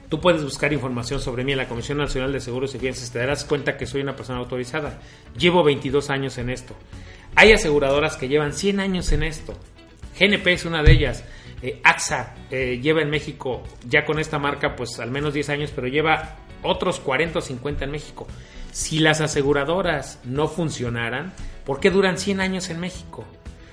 tú 0.10 0.20
puedes 0.20 0.44
buscar 0.44 0.72
información 0.74 1.20
sobre 1.20 1.44
mí 1.44 1.53
en 1.53 1.58
la 1.58 1.67
Comisión 1.67 1.98
Nacional 1.98 2.32
de 2.32 2.41
Seguros 2.41 2.75
y 2.75 2.79
Fianzas, 2.79 3.12
te 3.12 3.20
darás 3.20 3.46
cuenta 3.46 3.77
que 3.77 3.88
soy 3.88 4.01
una 4.01 4.15
persona 4.15 4.39
autorizada. 4.39 5.00
Llevo 5.36 5.63
22 5.63 6.10
años 6.12 6.38
en 6.38 6.51
esto. 6.51 6.75
Hay 7.36 7.53
aseguradoras 7.53 8.17
que 8.17 8.27
llevan 8.27 8.53
100 8.53 8.79
años 8.82 9.12
en 9.12 9.24
esto. 9.24 9.58
GNP 10.19 10.53
es 10.53 10.65
una 10.65 10.83
de 10.83 10.91
ellas. 10.91 11.24
Eh, 11.62 11.79
AXA 11.83 12.36
eh, 12.51 12.79
lleva 12.81 13.01
en 13.01 13.09
México, 13.09 13.63
ya 13.88 14.05
con 14.05 14.19
esta 14.19 14.39
marca, 14.39 14.75
pues 14.75 15.00
al 15.00 15.12
menos 15.12 15.33
10 15.33 15.50
años, 15.50 15.71
pero 15.75 15.88
lleva 15.88 16.38
otros 16.63 17.00
40 17.00 17.39
o 17.39 17.41
50 17.41 17.86
en 17.86 17.91
México. 17.91 18.27
Si 18.71 19.00
las 19.00 19.21
aseguradoras 19.21 20.19
no 20.24 20.47
funcionaran, 20.47 21.33
¿por 21.65 21.79
qué 21.79 21.89
duran 21.89 22.17
100 22.17 22.41
años 22.41 22.69
en 22.69 22.79
México? 22.79 23.25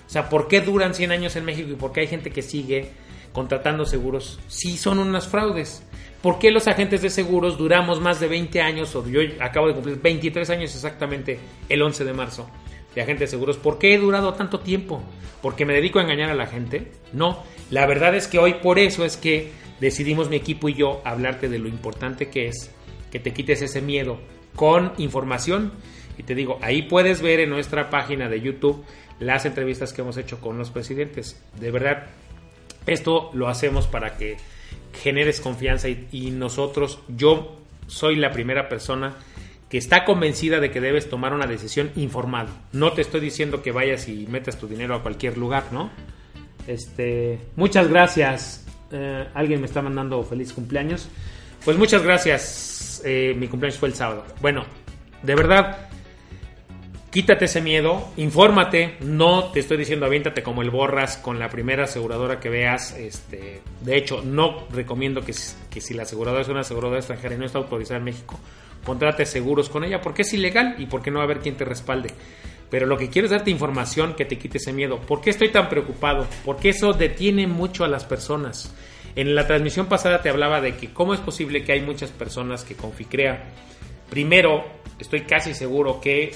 O 0.06 0.10
sea, 0.10 0.28
¿por 0.28 0.48
qué 0.48 0.60
duran 0.60 0.94
100 0.94 1.12
años 1.12 1.36
en 1.36 1.44
México 1.44 1.70
y 1.72 1.76
por 1.76 1.92
qué 1.92 2.00
hay 2.00 2.06
gente 2.06 2.30
que 2.30 2.42
sigue 2.42 2.92
contratando 3.32 3.84
seguros 3.84 4.38
si 4.48 4.76
son 4.76 4.98
unas 4.98 5.28
fraudes? 5.28 5.82
¿Por 6.22 6.38
qué 6.38 6.50
los 6.50 6.68
agentes 6.68 7.02
de 7.02 7.10
seguros 7.10 7.58
duramos 7.58 8.00
más 8.00 8.18
de 8.18 8.28
20 8.28 8.62
años, 8.62 8.94
o 8.96 9.06
yo 9.06 9.20
acabo 9.40 9.68
de 9.68 9.74
cumplir 9.74 10.00
23 10.00 10.48
años 10.48 10.74
exactamente 10.74 11.38
el 11.68 11.82
11 11.82 12.04
de 12.04 12.12
marzo? 12.14 12.48
De 12.94 13.02
agentes 13.02 13.30
seguros. 13.30 13.56
¿Por 13.56 13.78
qué 13.78 13.94
he 13.94 13.98
durado 13.98 14.34
tanto 14.34 14.60
tiempo? 14.60 15.02
¿Porque 15.42 15.66
me 15.66 15.74
dedico 15.74 15.98
a 15.98 16.02
engañar 16.02 16.30
a 16.30 16.34
la 16.34 16.46
gente? 16.46 16.92
No, 17.12 17.42
la 17.70 17.86
verdad 17.86 18.14
es 18.14 18.28
que 18.28 18.38
hoy 18.38 18.54
por 18.54 18.78
eso 18.78 19.04
es 19.04 19.16
que 19.16 19.50
decidimos 19.80 20.30
mi 20.30 20.36
equipo 20.36 20.68
y 20.68 20.74
yo 20.74 21.02
hablarte 21.04 21.48
de 21.48 21.58
lo 21.58 21.68
importante 21.68 22.28
que 22.28 22.48
es 22.48 22.70
que 23.10 23.18
te 23.18 23.32
quites 23.32 23.62
ese 23.62 23.80
miedo 23.80 24.18
con 24.54 24.92
información. 24.98 25.72
Y 26.16 26.22
te 26.22 26.34
digo, 26.34 26.58
ahí 26.62 26.82
puedes 26.82 27.20
ver 27.20 27.40
en 27.40 27.50
nuestra 27.50 27.90
página 27.90 28.28
de 28.28 28.40
YouTube 28.40 28.84
las 29.18 29.46
entrevistas 29.46 29.92
que 29.92 30.02
hemos 30.02 30.16
hecho 30.16 30.40
con 30.40 30.58
los 30.58 30.70
presidentes. 30.70 31.40
De 31.60 31.70
verdad, 31.70 32.06
esto 32.86 33.30
lo 33.34 33.48
hacemos 33.48 33.86
para 33.86 34.16
que 34.16 34.36
generes 35.02 35.40
confianza 35.40 35.88
y, 35.88 36.08
y 36.12 36.30
nosotros, 36.30 37.00
yo 37.08 37.56
soy 37.86 38.16
la 38.16 38.30
primera 38.32 38.68
persona 38.68 39.16
está 39.78 40.04
convencida 40.04 40.60
de 40.60 40.70
que 40.70 40.80
debes 40.80 41.08
tomar 41.08 41.32
una 41.32 41.46
decisión 41.46 41.90
informada. 41.96 42.48
No 42.72 42.92
te 42.92 43.02
estoy 43.02 43.20
diciendo 43.20 43.62
que 43.62 43.72
vayas 43.72 44.08
y 44.08 44.26
metas 44.26 44.58
tu 44.58 44.68
dinero 44.68 44.94
a 44.94 45.02
cualquier 45.02 45.38
lugar, 45.38 45.64
¿no? 45.72 45.90
Este, 46.66 47.38
muchas 47.56 47.88
gracias. 47.88 48.66
Eh, 48.92 49.26
alguien 49.34 49.60
me 49.60 49.66
está 49.66 49.82
mandando 49.82 50.22
feliz 50.22 50.52
cumpleaños. 50.52 51.08
Pues 51.64 51.76
muchas 51.76 52.02
gracias. 52.02 53.02
Eh, 53.04 53.34
mi 53.36 53.48
cumpleaños 53.48 53.78
fue 53.78 53.88
el 53.88 53.94
sábado. 53.94 54.24
Bueno, 54.40 54.64
de 55.22 55.34
verdad, 55.34 55.88
quítate 57.10 57.46
ese 57.46 57.60
miedo, 57.60 58.08
infórmate. 58.16 58.96
No 59.00 59.50
te 59.52 59.60
estoy 59.60 59.76
diciendo 59.76 60.06
aviéntate 60.06 60.42
como 60.42 60.62
el 60.62 60.70
borras 60.70 61.16
con 61.16 61.38
la 61.38 61.48
primera 61.48 61.84
aseguradora 61.84 62.40
que 62.40 62.48
veas. 62.48 62.92
Este, 62.92 63.62
de 63.80 63.96
hecho, 63.96 64.22
no 64.22 64.66
recomiendo 64.70 65.22
que, 65.22 65.34
que 65.70 65.80
si 65.80 65.94
la 65.94 66.02
aseguradora 66.02 66.42
es 66.42 66.48
una 66.48 66.60
aseguradora 66.60 66.98
extranjera 66.98 67.34
y 67.34 67.38
no 67.38 67.46
está 67.46 67.58
autorizada 67.58 67.98
en 67.98 68.04
México, 68.04 68.38
contrate 68.84 69.26
seguros 69.26 69.68
con 69.68 69.84
ella 69.84 70.00
porque 70.00 70.22
es 70.22 70.32
ilegal 70.32 70.76
y 70.78 70.86
porque 70.86 71.10
no 71.10 71.18
va 71.18 71.22
a 71.22 71.26
haber 71.26 71.40
quien 71.40 71.56
te 71.56 71.64
respalde. 71.64 72.10
Pero 72.70 72.86
lo 72.86 72.96
que 72.96 73.08
quiero 73.08 73.26
es 73.26 73.30
darte 73.30 73.50
información 73.50 74.14
que 74.14 74.24
te 74.24 74.38
quite 74.38 74.58
ese 74.58 74.72
miedo. 74.72 75.00
¿Por 75.00 75.20
qué 75.20 75.30
estoy 75.30 75.50
tan 75.50 75.68
preocupado? 75.68 76.26
Porque 76.44 76.70
eso 76.70 76.92
detiene 76.92 77.46
mucho 77.46 77.84
a 77.84 77.88
las 77.88 78.04
personas. 78.04 78.74
En 79.16 79.34
la 79.34 79.46
transmisión 79.46 79.86
pasada 79.86 80.22
te 80.22 80.28
hablaba 80.28 80.60
de 80.60 80.74
que 80.76 80.92
cómo 80.92 81.14
es 81.14 81.20
posible 81.20 81.62
que 81.62 81.72
hay 81.72 81.82
muchas 81.82 82.10
personas 82.10 82.64
que 82.64 82.74
con 82.74 82.92
FICREA, 82.92 83.44
primero, 84.10 84.64
estoy 84.98 85.20
casi 85.20 85.54
seguro 85.54 86.00
que 86.00 86.32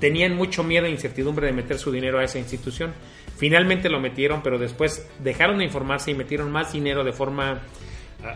tenían 0.00 0.34
mucho 0.34 0.62
miedo 0.62 0.86
e 0.86 0.90
incertidumbre 0.90 1.46
de 1.46 1.52
meter 1.52 1.78
su 1.78 1.92
dinero 1.92 2.18
a 2.18 2.24
esa 2.24 2.38
institución. 2.38 2.94
Finalmente 3.36 3.90
lo 3.90 4.00
metieron, 4.00 4.42
pero 4.42 4.58
después 4.58 5.06
dejaron 5.18 5.58
de 5.58 5.64
informarse 5.64 6.10
y 6.10 6.14
metieron 6.14 6.50
más 6.50 6.72
dinero 6.72 7.04
de 7.04 7.12
forma 7.12 7.62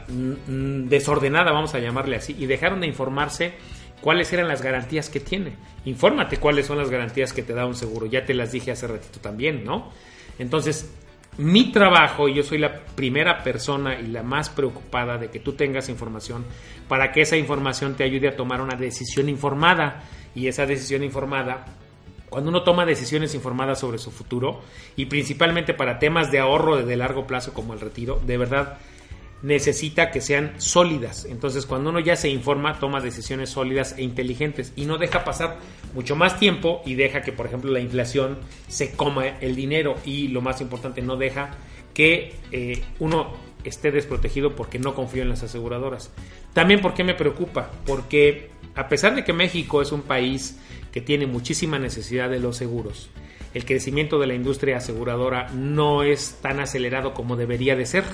desordenada, 0.08 1.52
vamos 1.52 1.74
a 1.74 1.78
llamarle 1.78 2.16
así, 2.16 2.36
y 2.38 2.46
dejaron 2.46 2.80
de 2.80 2.86
informarse 2.86 3.54
cuáles 4.00 4.32
eran 4.32 4.48
las 4.48 4.62
garantías 4.62 5.08
que 5.10 5.20
tiene. 5.20 5.54
Infórmate 5.84 6.38
cuáles 6.38 6.66
son 6.66 6.78
las 6.78 6.90
garantías 6.90 7.32
que 7.32 7.42
te 7.42 7.52
da 7.52 7.66
un 7.66 7.74
seguro. 7.74 8.06
Ya 8.06 8.24
te 8.24 8.34
las 8.34 8.52
dije 8.52 8.70
hace 8.70 8.86
ratito 8.86 9.20
también, 9.20 9.64
¿no? 9.64 9.90
Entonces, 10.38 10.90
mi 11.38 11.70
trabajo, 11.70 12.28
y 12.28 12.34
yo 12.34 12.42
soy 12.42 12.58
la 12.58 12.80
primera 12.80 13.42
persona 13.42 13.98
y 13.98 14.06
la 14.06 14.22
más 14.22 14.50
preocupada 14.50 15.16
de 15.16 15.28
que 15.28 15.38
tú 15.38 15.52
tengas 15.52 15.88
información 15.88 16.44
para 16.88 17.12
que 17.12 17.22
esa 17.22 17.36
información 17.36 17.94
te 17.94 18.04
ayude 18.04 18.28
a 18.28 18.36
tomar 18.36 18.60
una 18.60 18.76
decisión 18.76 19.28
informada. 19.28 20.02
Y 20.34 20.46
esa 20.46 20.64
decisión 20.64 21.02
informada, 21.02 21.64
cuando 22.28 22.50
uno 22.50 22.62
toma 22.62 22.86
decisiones 22.86 23.34
informadas 23.34 23.80
sobre 23.80 23.98
su 23.98 24.10
futuro, 24.10 24.60
y 24.96 25.06
principalmente 25.06 25.74
para 25.74 25.98
temas 25.98 26.30
de 26.30 26.38
ahorro 26.38 26.76
de 26.76 26.96
largo 26.96 27.26
plazo 27.26 27.52
como 27.52 27.74
el 27.74 27.80
retiro, 27.80 28.20
de 28.24 28.36
verdad 28.36 28.78
necesita 29.42 30.10
que 30.10 30.20
sean 30.20 30.54
sólidas. 30.58 31.24
Entonces, 31.24 31.66
cuando 31.66 31.90
uno 31.90 32.00
ya 32.00 32.16
se 32.16 32.28
informa, 32.28 32.78
toma 32.78 33.00
decisiones 33.00 33.50
sólidas 33.50 33.94
e 33.96 34.02
inteligentes 34.02 34.72
y 34.76 34.84
no 34.84 34.98
deja 34.98 35.24
pasar 35.24 35.58
mucho 35.94 36.16
más 36.16 36.38
tiempo 36.38 36.82
y 36.84 36.94
deja 36.94 37.22
que, 37.22 37.32
por 37.32 37.46
ejemplo, 37.46 37.70
la 37.70 37.80
inflación 37.80 38.38
se 38.68 38.92
coma 38.92 39.26
el 39.40 39.56
dinero 39.56 39.96
y, 40.04 40.28
lo 40.28 40.42
más 40.42 40.60
importante, 40.60 41.02
no 41.02 41.16
deja 41.16 41.50
que 41.94 42.34
eh, 42.52 42.82
uno 42.98 43.32
esté 43.64 43.90
desprotegido 43.90 44.54
porque 44.56 44.78
no 44.78 44.94
confío 44.94 45.22
en 45.22 45.28
las 45.30 45.42
aseguradoras. 45.42 46.10
También, 46.52 46.80
¿por 46.80 46.94
qué 46.94 47.04
me 47.04 47.14
preocupa? 47.14 47.70
Porque 47.86 48.50
a 48.74 48.88
pesar 48.88 49.14
de 49.14 49.24
que 49.24 49.32
México 49.32 49.82
es 49.82 49.92
un 49.92 50.02
país 50.02 50.58
que 50.92 51.00
tiene 51.00 51.26
muchísima 51.26 51.78
necesidad 51.78 52.30
de 52.30 52.40
los 52.40 52.56
seguros, 52.56 53.10
el 53.54 53.64
crecimiento 53.64 54.18
de 54.18 54.28
la 54.28 54.34
industria 54.34 54.76
aseguradora 54.76 55.48
no 55.52 56.02
es 56.02 56.38
tan 56.40 56.60
acelerado 56.60 57.14
como 57.14 57.36
debería 57.36 57.74
de 57.74 57.86
ser 57.86 58.04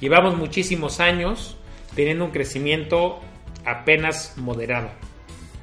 Llevamos 0.00 0.36
muchísimos 0.36 1.00
años 1.00 1.56
teniendo 1.94 2.24
un 2.24 2.30
crecimiento 2.30 3.20
apenas 3.64 4.34
moderado. 4.36 4.90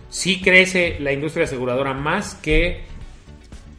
Sí 0.09 0.41
crece 0.41 0.97
la 0.99 1.11
industria 1.11 1.45
aseguradora 1.45 1.93
más 1.93 2.35
que 2.35 2.83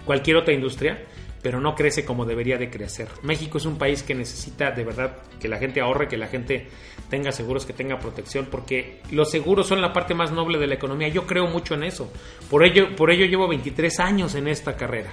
cualquier 0.04 0.36
otra 0.36 0.54
industria, 0.54 1.04
pero 1.42 1.60
no 1.60 1.74
crece 1.74 2.04
como 2.04 2.24
debería 2.24 2.58
de 2.58 2.70
crecer. 2.70 3.08
México 3.22 3.58
es 3.58 3.66
un 3.66 3.78
país 3.78 4.02
que 4.02 4.14
necesita 4.14 4.70
de 4.70 4.84
verdad 4.84 5.18
que 5.38 5.48
la 5.48 5.58
gente 5.58 5.80
ahorre, 5.80 6.08
que 6.08 6.16
la 6.16 6.26
gente 6.26 6.66
tenga 7.08 7.30
seguros, 7.32 7.66
que 7.66 7.72
tenga 7.72 8.00
protección, 8.00 8.48
porque 8.50 9.00
los 9.10 9.30
seguros 9.30 9.68
son 9.68 9.80
la 9.80 9.92
parte 9.92 10.14
más 10.14 10.32
noble 10.32 10.58
de 10.58 10.66
la 10.66 10.74
economía. 10.74 11.08
Yo 11.08 11.26
creo 11.26 11.46
mucho 11.46 11.74
en 11.74 11.84
eso. 11.84 12.12
Por 12.50 12.64
ello, 12.64 12.96
por 12.96 13.10
ello 13.10 13.26
llevo 13.26 13.46
23 13.46 14.00
años 14.00 14.34
en 14.34 14.48
esta 14.48 14.76
carrera. 14.76 15.12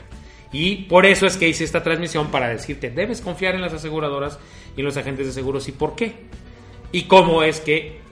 Y 0.51 0.83
por 0.83 1.05
eso 1.05 1.25
es 1.25 1.35
que 1.35 1.49
hice 1.49 1.63
esta 1.63 1.81
transmisión 1.83 2.29
para 2.29 2.47
decirte, 2.47 2.91
debes 2.91 3.21
confiar 3.21 3.55
en 3.55 3.61
las 3.61 3.73
aseguradoras 3.73 4.39
y 4.75 4.81
los 4.81 4.97
agentes 4.97 5.27
de 5.27 5.33
seguros 5.33 5.67
y 5.67 5.71
por 5.71 5.95
qué. 5.95 6.13
Y 6.91 7.03
cómo 7.03 7.43
es 7.43 7.59
que 7.59 8.03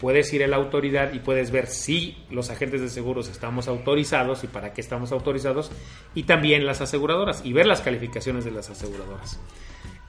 puedes 0.00 0.32
ir 0.32 0.44
a 0.44 0.46
la 0.46 0.56
autoridad 0.56 1.12
y 1.12 1.18
puedes 1.18 1.50
ver 1.50 1.66
si 1.66 2.16
los 2.30 2.50
agentes 2.50 2.80
de 2.80 2.88
seguros 2.88 3.28
estamos 3.28 3.68
autorizados 3.68 4.44
y 4.44 4.46
para 4.46 4.72
qué 4.72 4.80
estamos 4.80 5.12
autorizados 5.12 5.70
y 6.14 6.22
también 6.22 6.66
las 6.66 6.80
aseguradoras 6.80 7.44
y 7.44 7.52
ver 7.52 7.66
las 7.66 7.80
calificaciones 7.80 8.44
de 8.44 8.52
las 8.52 8.70
aseguradoras. 8.70 9.40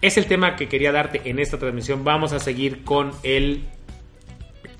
Es 0.01 0.17
el 0.17 0.27
tema 0.27 0.55
que 0.55 0.69
quería 0.69 0.91
darte 0.91 1.21
en 1.25 1.39
esta 1.39 1.57
transmisión. 1.57 2.03
Vamos 2.03 2.31
a 2.31 2.39
seguir 2.39 2.83
con 2.83 3.11
el, 3.23 3.65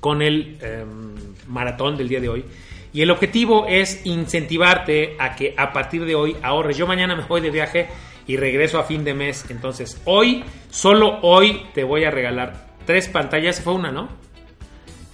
con 0.00 0.22
el 0.22 0.56
em, 0.62 1.14
maratón 1.46 1.96
del 1.96 2.08
día 2.08 2.20
de 2.20 2.28
hoy. 2.28 2.44
Y 2.92 3.02
el 3.02 3.10
objetivo 3.10 3.66
es 3.68 4.04
incentivarte 4.04 5.16
a 5.18 5.36
que 5.36 5.54
a 5.56 5.72
partir 5.72 6.04
de 6.04 6.14
hoy 6.14 6.36
ahorres. 6.42 6.76
Yo 6.76 6.86
mañana 6.86 7.14
me 7.14 7.24
voy 7.24 7.40
de 7.40 7.50
viaje 7.50 7.88
y 8.26 8.36
regreso 8.36 8.78
a 8.78 8.84
fin 8.84 9.04
de 9.04 9.14
mes. 9.14 9.46
Entonces, 9.50 10.00
hoy, 10.04 10.44
solo 10.70 11.18
hoy 11.22 11.66
te 11.74 11.84
voy 11.84 12.04
a 12.04 12.10
regalar 12.10 12.68
tres 12.86 13.08
pantallas. 13.08 13.60
Fue 13.60 13.74
una, 13.74 13.90
¿no? 13.90 14.08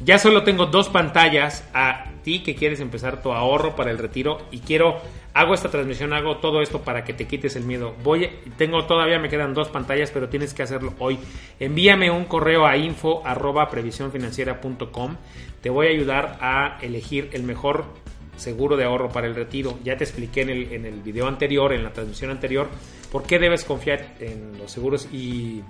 Ya 0.05 0.19
solo 0.19 0.43
tengo 0.43 0.67
dos 0.67 0.89
pantallas 0.89 1.67
a 1.73 2.13
ti 2.23 2.43
que 2.43 2.55
quieres 2.55 2.81
empezar 2.81 3.23
tu 3.23 3.33
ahorro 3.33 3.77
para 3.77 3.91
el 3.91 3.99
retiro 3.99 4.39
y 4.51 4.59
quiero 4.59 5.01
hago 5.37 5.53
esta 5.53 5.71
transmisión, 5.71 6.15
hago 6.15 6.39
todo 6.39 6.63
esto 6.63 6.81
para 6.81 7.05
que 7.05 7.13
te 7.13 7.27
quites 7.27 7.57
el 7.57 7.65
miedo. 7.65 7.95
Voy 8.03 8.31
tengo 8.57 8.85
todavía 8.87 9.19
me 9.19 9.29
quedan 9.29 9.53
dos 9.53 9.69
pantallas, 9.69 10.11
pero 10.11 10.29
tienes 10.29 10.55
que 10.55 10.63
hacerlo 10.63 10.95
hoy. 10.99 11.19
Envíame 11.61 12.11
un 12.11 12.25
correo 12.25 12.67
a 12.67 12.77
info 12.77 13.23
Te 15.61 15.71
voy 15.71 15.87
a 15.87 15.91
ayudar 15.91 16.39
a 16.41 16.79
elegir 16.81 17.31
el 17.33 17.43
mejor 17.43 17.85
seguro 18.37 18.77
de 18.77 18.85
ahorro 18.85 19.09
para 19.09 19.27
el 19.27 19.35
retiro. 19.35 19.79
Ya 19.85 19.97
te 19.97 20.05
expliqué 20.05 20.43
en 20.43 20.51
el, 20.51 20.73
en 20.73 20.87
el 20.87 21.01
video 21.01 21.27
anterior, 21.27 21.73
en 21.73 21.83
la 21.83 21.93
transmisión 21.93 22.31
anterior, 22.31 22.69
por 23.11 23.25
qué 23.25 23.39
debes 23.39 23.65
confiar 23.65 24.15
en 24.21 24.59
los 24.59 24.71
seguros 24.71 25.09
y 25.13 25.63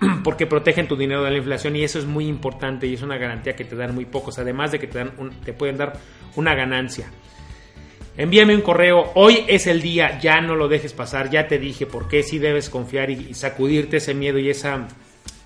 porque 0.24 0.46
protegen 0.46 0.88
tu 0.88 0.96
dinero 0.96 1.22
de 1.22 1.30
la 1.30 1.36
inflación 1.38 1.76
y 1.76 1.84
eso 1.84 1.98
es 1.98 2.04
muy 2.04 2.26
importante 2.26 2.86
y 2.86 2.94
es 2.94 3.02
una 3.02 3.16
garantía 3.16 3.56
que 3.56 3.64
te 3.64 3.76
dan 3.76 3.94
muy 3.94 4.04
pocos, 4.04 4.38
además 4.38 4.72
de 4.72 4.78
que 4.78 4.86
te, 4.86 4.98
dan 4.98 5.12
te 5.44 5.52
pueden 5.52 5.76
dar 5.76 5.94
una 6.36 6.54
ganancia. 6.54 7.10
Envíame 8.18 8.54
un 8.54 8.62
correo, 8.62 9.12
hoy 9.14 9.44
es 9.46 9.66
el 9.66 9.82
día, 9.82 10.18
ya 10.18 10.40
no 10.40 10.56
lo 10.56 10.68
dejes 10.68 10.94
pasar, 10.94 11.28
ya 11.28 11.48
te 11.48 11.58
dije 11.58 11.84
por 11.84 12.08
qué 12.08 12.22
sí 12.22 12.38
debes 12.38 12.70
confiar 12.70 13.10
y, 13.10 13.34
sacudirte 13.34 13.98
ese 13.98 14.14
miedo 14.14 14.38
y 14.38 14.48
esa 14.48 14.88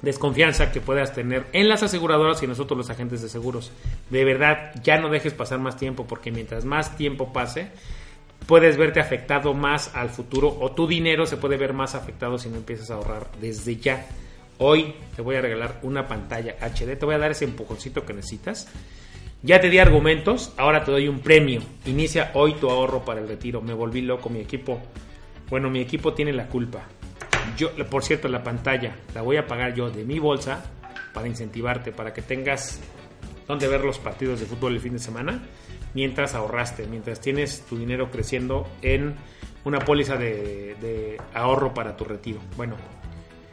desconfianza 0.02 0.72
que 0.72 0.80
puedas 0.80 1.12
tener 1.12 1.46
en 1.52 1.68
las 1.68 1.82
aseguradoras 1.82 2.42
y 2.42 2.46
nosotros 2.46 2.76
los 2.76 2.90
agentes 2.90 3.22
de 3.22 3.28
seguros. 3.28 3.72
De 4.08 4.24
verdad, 4.24 4.72
ya 4.82 4.98
no 4.98 5.08
dejes 5.08 5.34
pasar 5.34 5.58
más 5.58 5.76
tiempo 5.76 6.06
porque 6.06 6.30
mientras 6.30 6.64
más 6.64 6.96
tiempo 6.96 7.32
pase, 7.32 7.68
puedes 8.46 8.76
verte 8.76 9.00
afectado 9.00 9.54
más 9.54 9.94
al 9.94 10.10
futuro 10.10 10.56
o 10.60 10.72
tu 10.72 10.86
dinero 10.86 11.26
se 11.26 11.36
puede 11.36 11.56
ver 11.56 11.72
más 11.72 11.94
afectado 11.94 12.38
si 12.38 12.48
no 12.48 12.56
empiezas 12.56 12.90
a 12.90 12.94
ahorrar 12.94 13.28
desde 13.40 13.76
ya. 13.76 14.06
Hoy 14.58 14.94
te 15.16 15.22
voy 15.22 15.36
a 15.36 15.40
regalar 15.40 15.78
una 15.82 16.06
pantalla 16.06 16.56
HD, 16.60 16.98
te 16.98 17.06
voy 17.06 17.14
a 17.14 17.18
dar 17.18 17.30
ese 17.30 17.44
empujoncito 17.44 18.04
que 18.04 18.12
necesitas. 18.12 18.68
Ya 19.42 19.58
te 19.58 19.70
di 19.70 19.78
argumentos, 19.78 20.52
ahora 20.58 20.84
te 20.84 20.90
doy 20.90 21.08
un 21.08 21.20
premio. 21.20 21.62
Inicia 21.86 22.30
hoy 22.34 22.54
tu 22.54 22.68
ahorro 22.68 23.02
para 23.06 23.20
el 23.20 23.28
retiro. 23.28 23.62
Me 23.62 23.72
volví 23.72 24.02
loco, 24.02 24.28
mi 24.28 24.40
equipo. 24.40 24.82
Bueno, 25.48 25.70
mi 25.70 25.80
equipo 25.80 26.12
tiene 26.12 26.34
la 26.34 26.46
culpa. 26.46 26.82
Yo, 27.60 27.74
por 27.90 28.02
cierto, 28.02 28.26
la 28.28 28.42
pantalla 28.42 28.96
la 29.14 29.20
voy 29.20 29.36
a 29.36 29.46
pagar 29.46 29.74
yo 29.74 29.90
de 29.90 30.02
mi 30.02 30.18
bolsa 30.18 30.64
para 31.12 31.28
incentivarte, 31.28 31.92
para 31.92 32.14
que 32.14 32.22
tengas 32.22 32.80
donde 33.46 33.68
ver 33.68 33.84
los 33.84 33.98
partidos 33.98 34.40
de 34.40 34.46
fútbol 34.46 34.76
el 34.76 34.80
fin 34.80 34.94
de 34.94 34.98
semana, 34.98 35.42
mientras 35.92 36.34
ahorraste, 36.34 36.86
mientras 36.86 37.20
tienes 37.20 37.66
tu 37.68 37.76
dinero 37.76 38.10
creciendo 38.10 38.66
en 38.80 39.14
una 39.64 39.78
póliza 39.80 40.16
de, 40.16 41.18
ahorro 41.34 41.74
para 41.74 41.94
tu 41.96 42.04
retiro. 42.04 42.40
Bueno, 42.56 42.76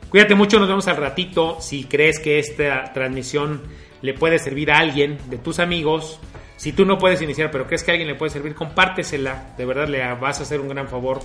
Cuídate 0.10 0.36
mucho, 0.36 0.58
nos 0.58 0.70
vemos 0.70 0.88
al 0.88 0.96
ratito. 0.96 1.58
Si 1.60 1.84
crees 1.84 2.18
que 2.22 2.40
esta 2.40 2.94
transmisión 2.94 3.62
le 4.02 4.14
puede 4.14 4.40
servir 4.40 4.72
a 4.72 4.78
alguien 4.78 5.18
de 5.30 5.38
tus 5.38 5.60
amigos, 5.60 6.22
si 6.56 6.72
tú 6.72 6.86
no 6.86 6.98
puedes 6.98 7.22
iniciar, 7.22 7.52
pero 7.52 7.68
crees 7.68 7.84
que 7.84 7.92
alguien 7.92 8.08
le 8.08 8.16
puede 8.16 8.30
servir, 8.30 8.56
compártesela. 8.56 9.54
De 9.58 9.66
verdad 9.66 9.90
le 9.90 10.00
vas 10.14 10.40
a 10.40 10.44
hacer 10.44 10.62
un 10.62 10.70
gran 10.70 10.88
favor 10.88 11.20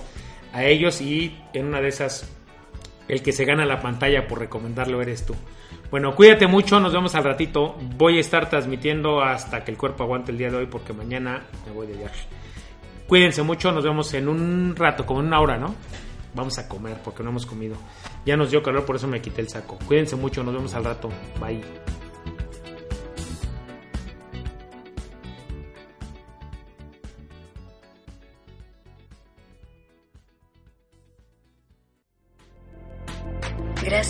a 0.51 0.65
ellos 0.65 0.99
y 0.99 1.33
en 1.53 1.67
una 1.67 1.79
de 1.79 1.87
esas, 1.87 2.29
el 3.07 3.21
que 3.21 3.31
se 3.31 3.45
gana 3.45 3.65
la 3.65 3.81
pantalla 3.81 4.27
por 4.27 4.39
recomendarlo 4.39 5.01
eres 5.01 5.25
tú. 5.25 5.35
Bueno, 5.91 6.15
cuídate 6.15 6.47
mucho, 6.47 6.79
nos 6.79 6.93
vemos 6.93 7.13
al 7.15 7.23
ratito. 7.23 7.75
Voy 7.97 8.17
a 8.17 8.21
estar 8.21 8.49
transmitiendo 8.49 9.21
hasta 9.21 9.63
que 9.63 9.71
el 9.71 9.77
cuerpo 9.77 10.03
aguante 10.03 10.31
el 10.31 10.37
día 10.37 10.49
de 10.49 10.57
hoy 10.57 10.65
porque 10.65 10.93
mañana 10.93 11.43
me 11.67 11.71
voy 11.71 11.87
de 11.87 11.93
viaje. 11.93 12.27
Cuídense 13.07 13.43
mucho, 13.43 13.71
nos 13.71 13.83
vemos 13.83 14.13
en 14.13 14.27
un 14.27 14.75
rato, 14.75 15.05
como 15.05 15.19
en 15.19 15.27
una 15.27 15.39
hora, 15.39 15.57
¿no? 15.57 15.75
Vamos 16.33 16.57
a 16.57 16.67
comer 16.67 16.97
porque 17.03 17.21
no 17.21 17.29
hemos 17.29 17.45
comido. 17.45 17.75
Ya 18.25 18.35
nos 18.35 18.49
dio 18.49 18.63
calor, 18.63 18.85
por 18.85 18.95
eso 18.95 19.07
me 19.07 19.21
quité 19.21 19.41
el 19.41 19.49
saco. 19.49 19.77
Cuídense 19.85 20.15
mucho, 20.15 20.43
nos 20.43 20.55
vemos 20.55 20.73
al 20.73 20.83
rato. 20.83 21.09
Bye. 21.39 21.92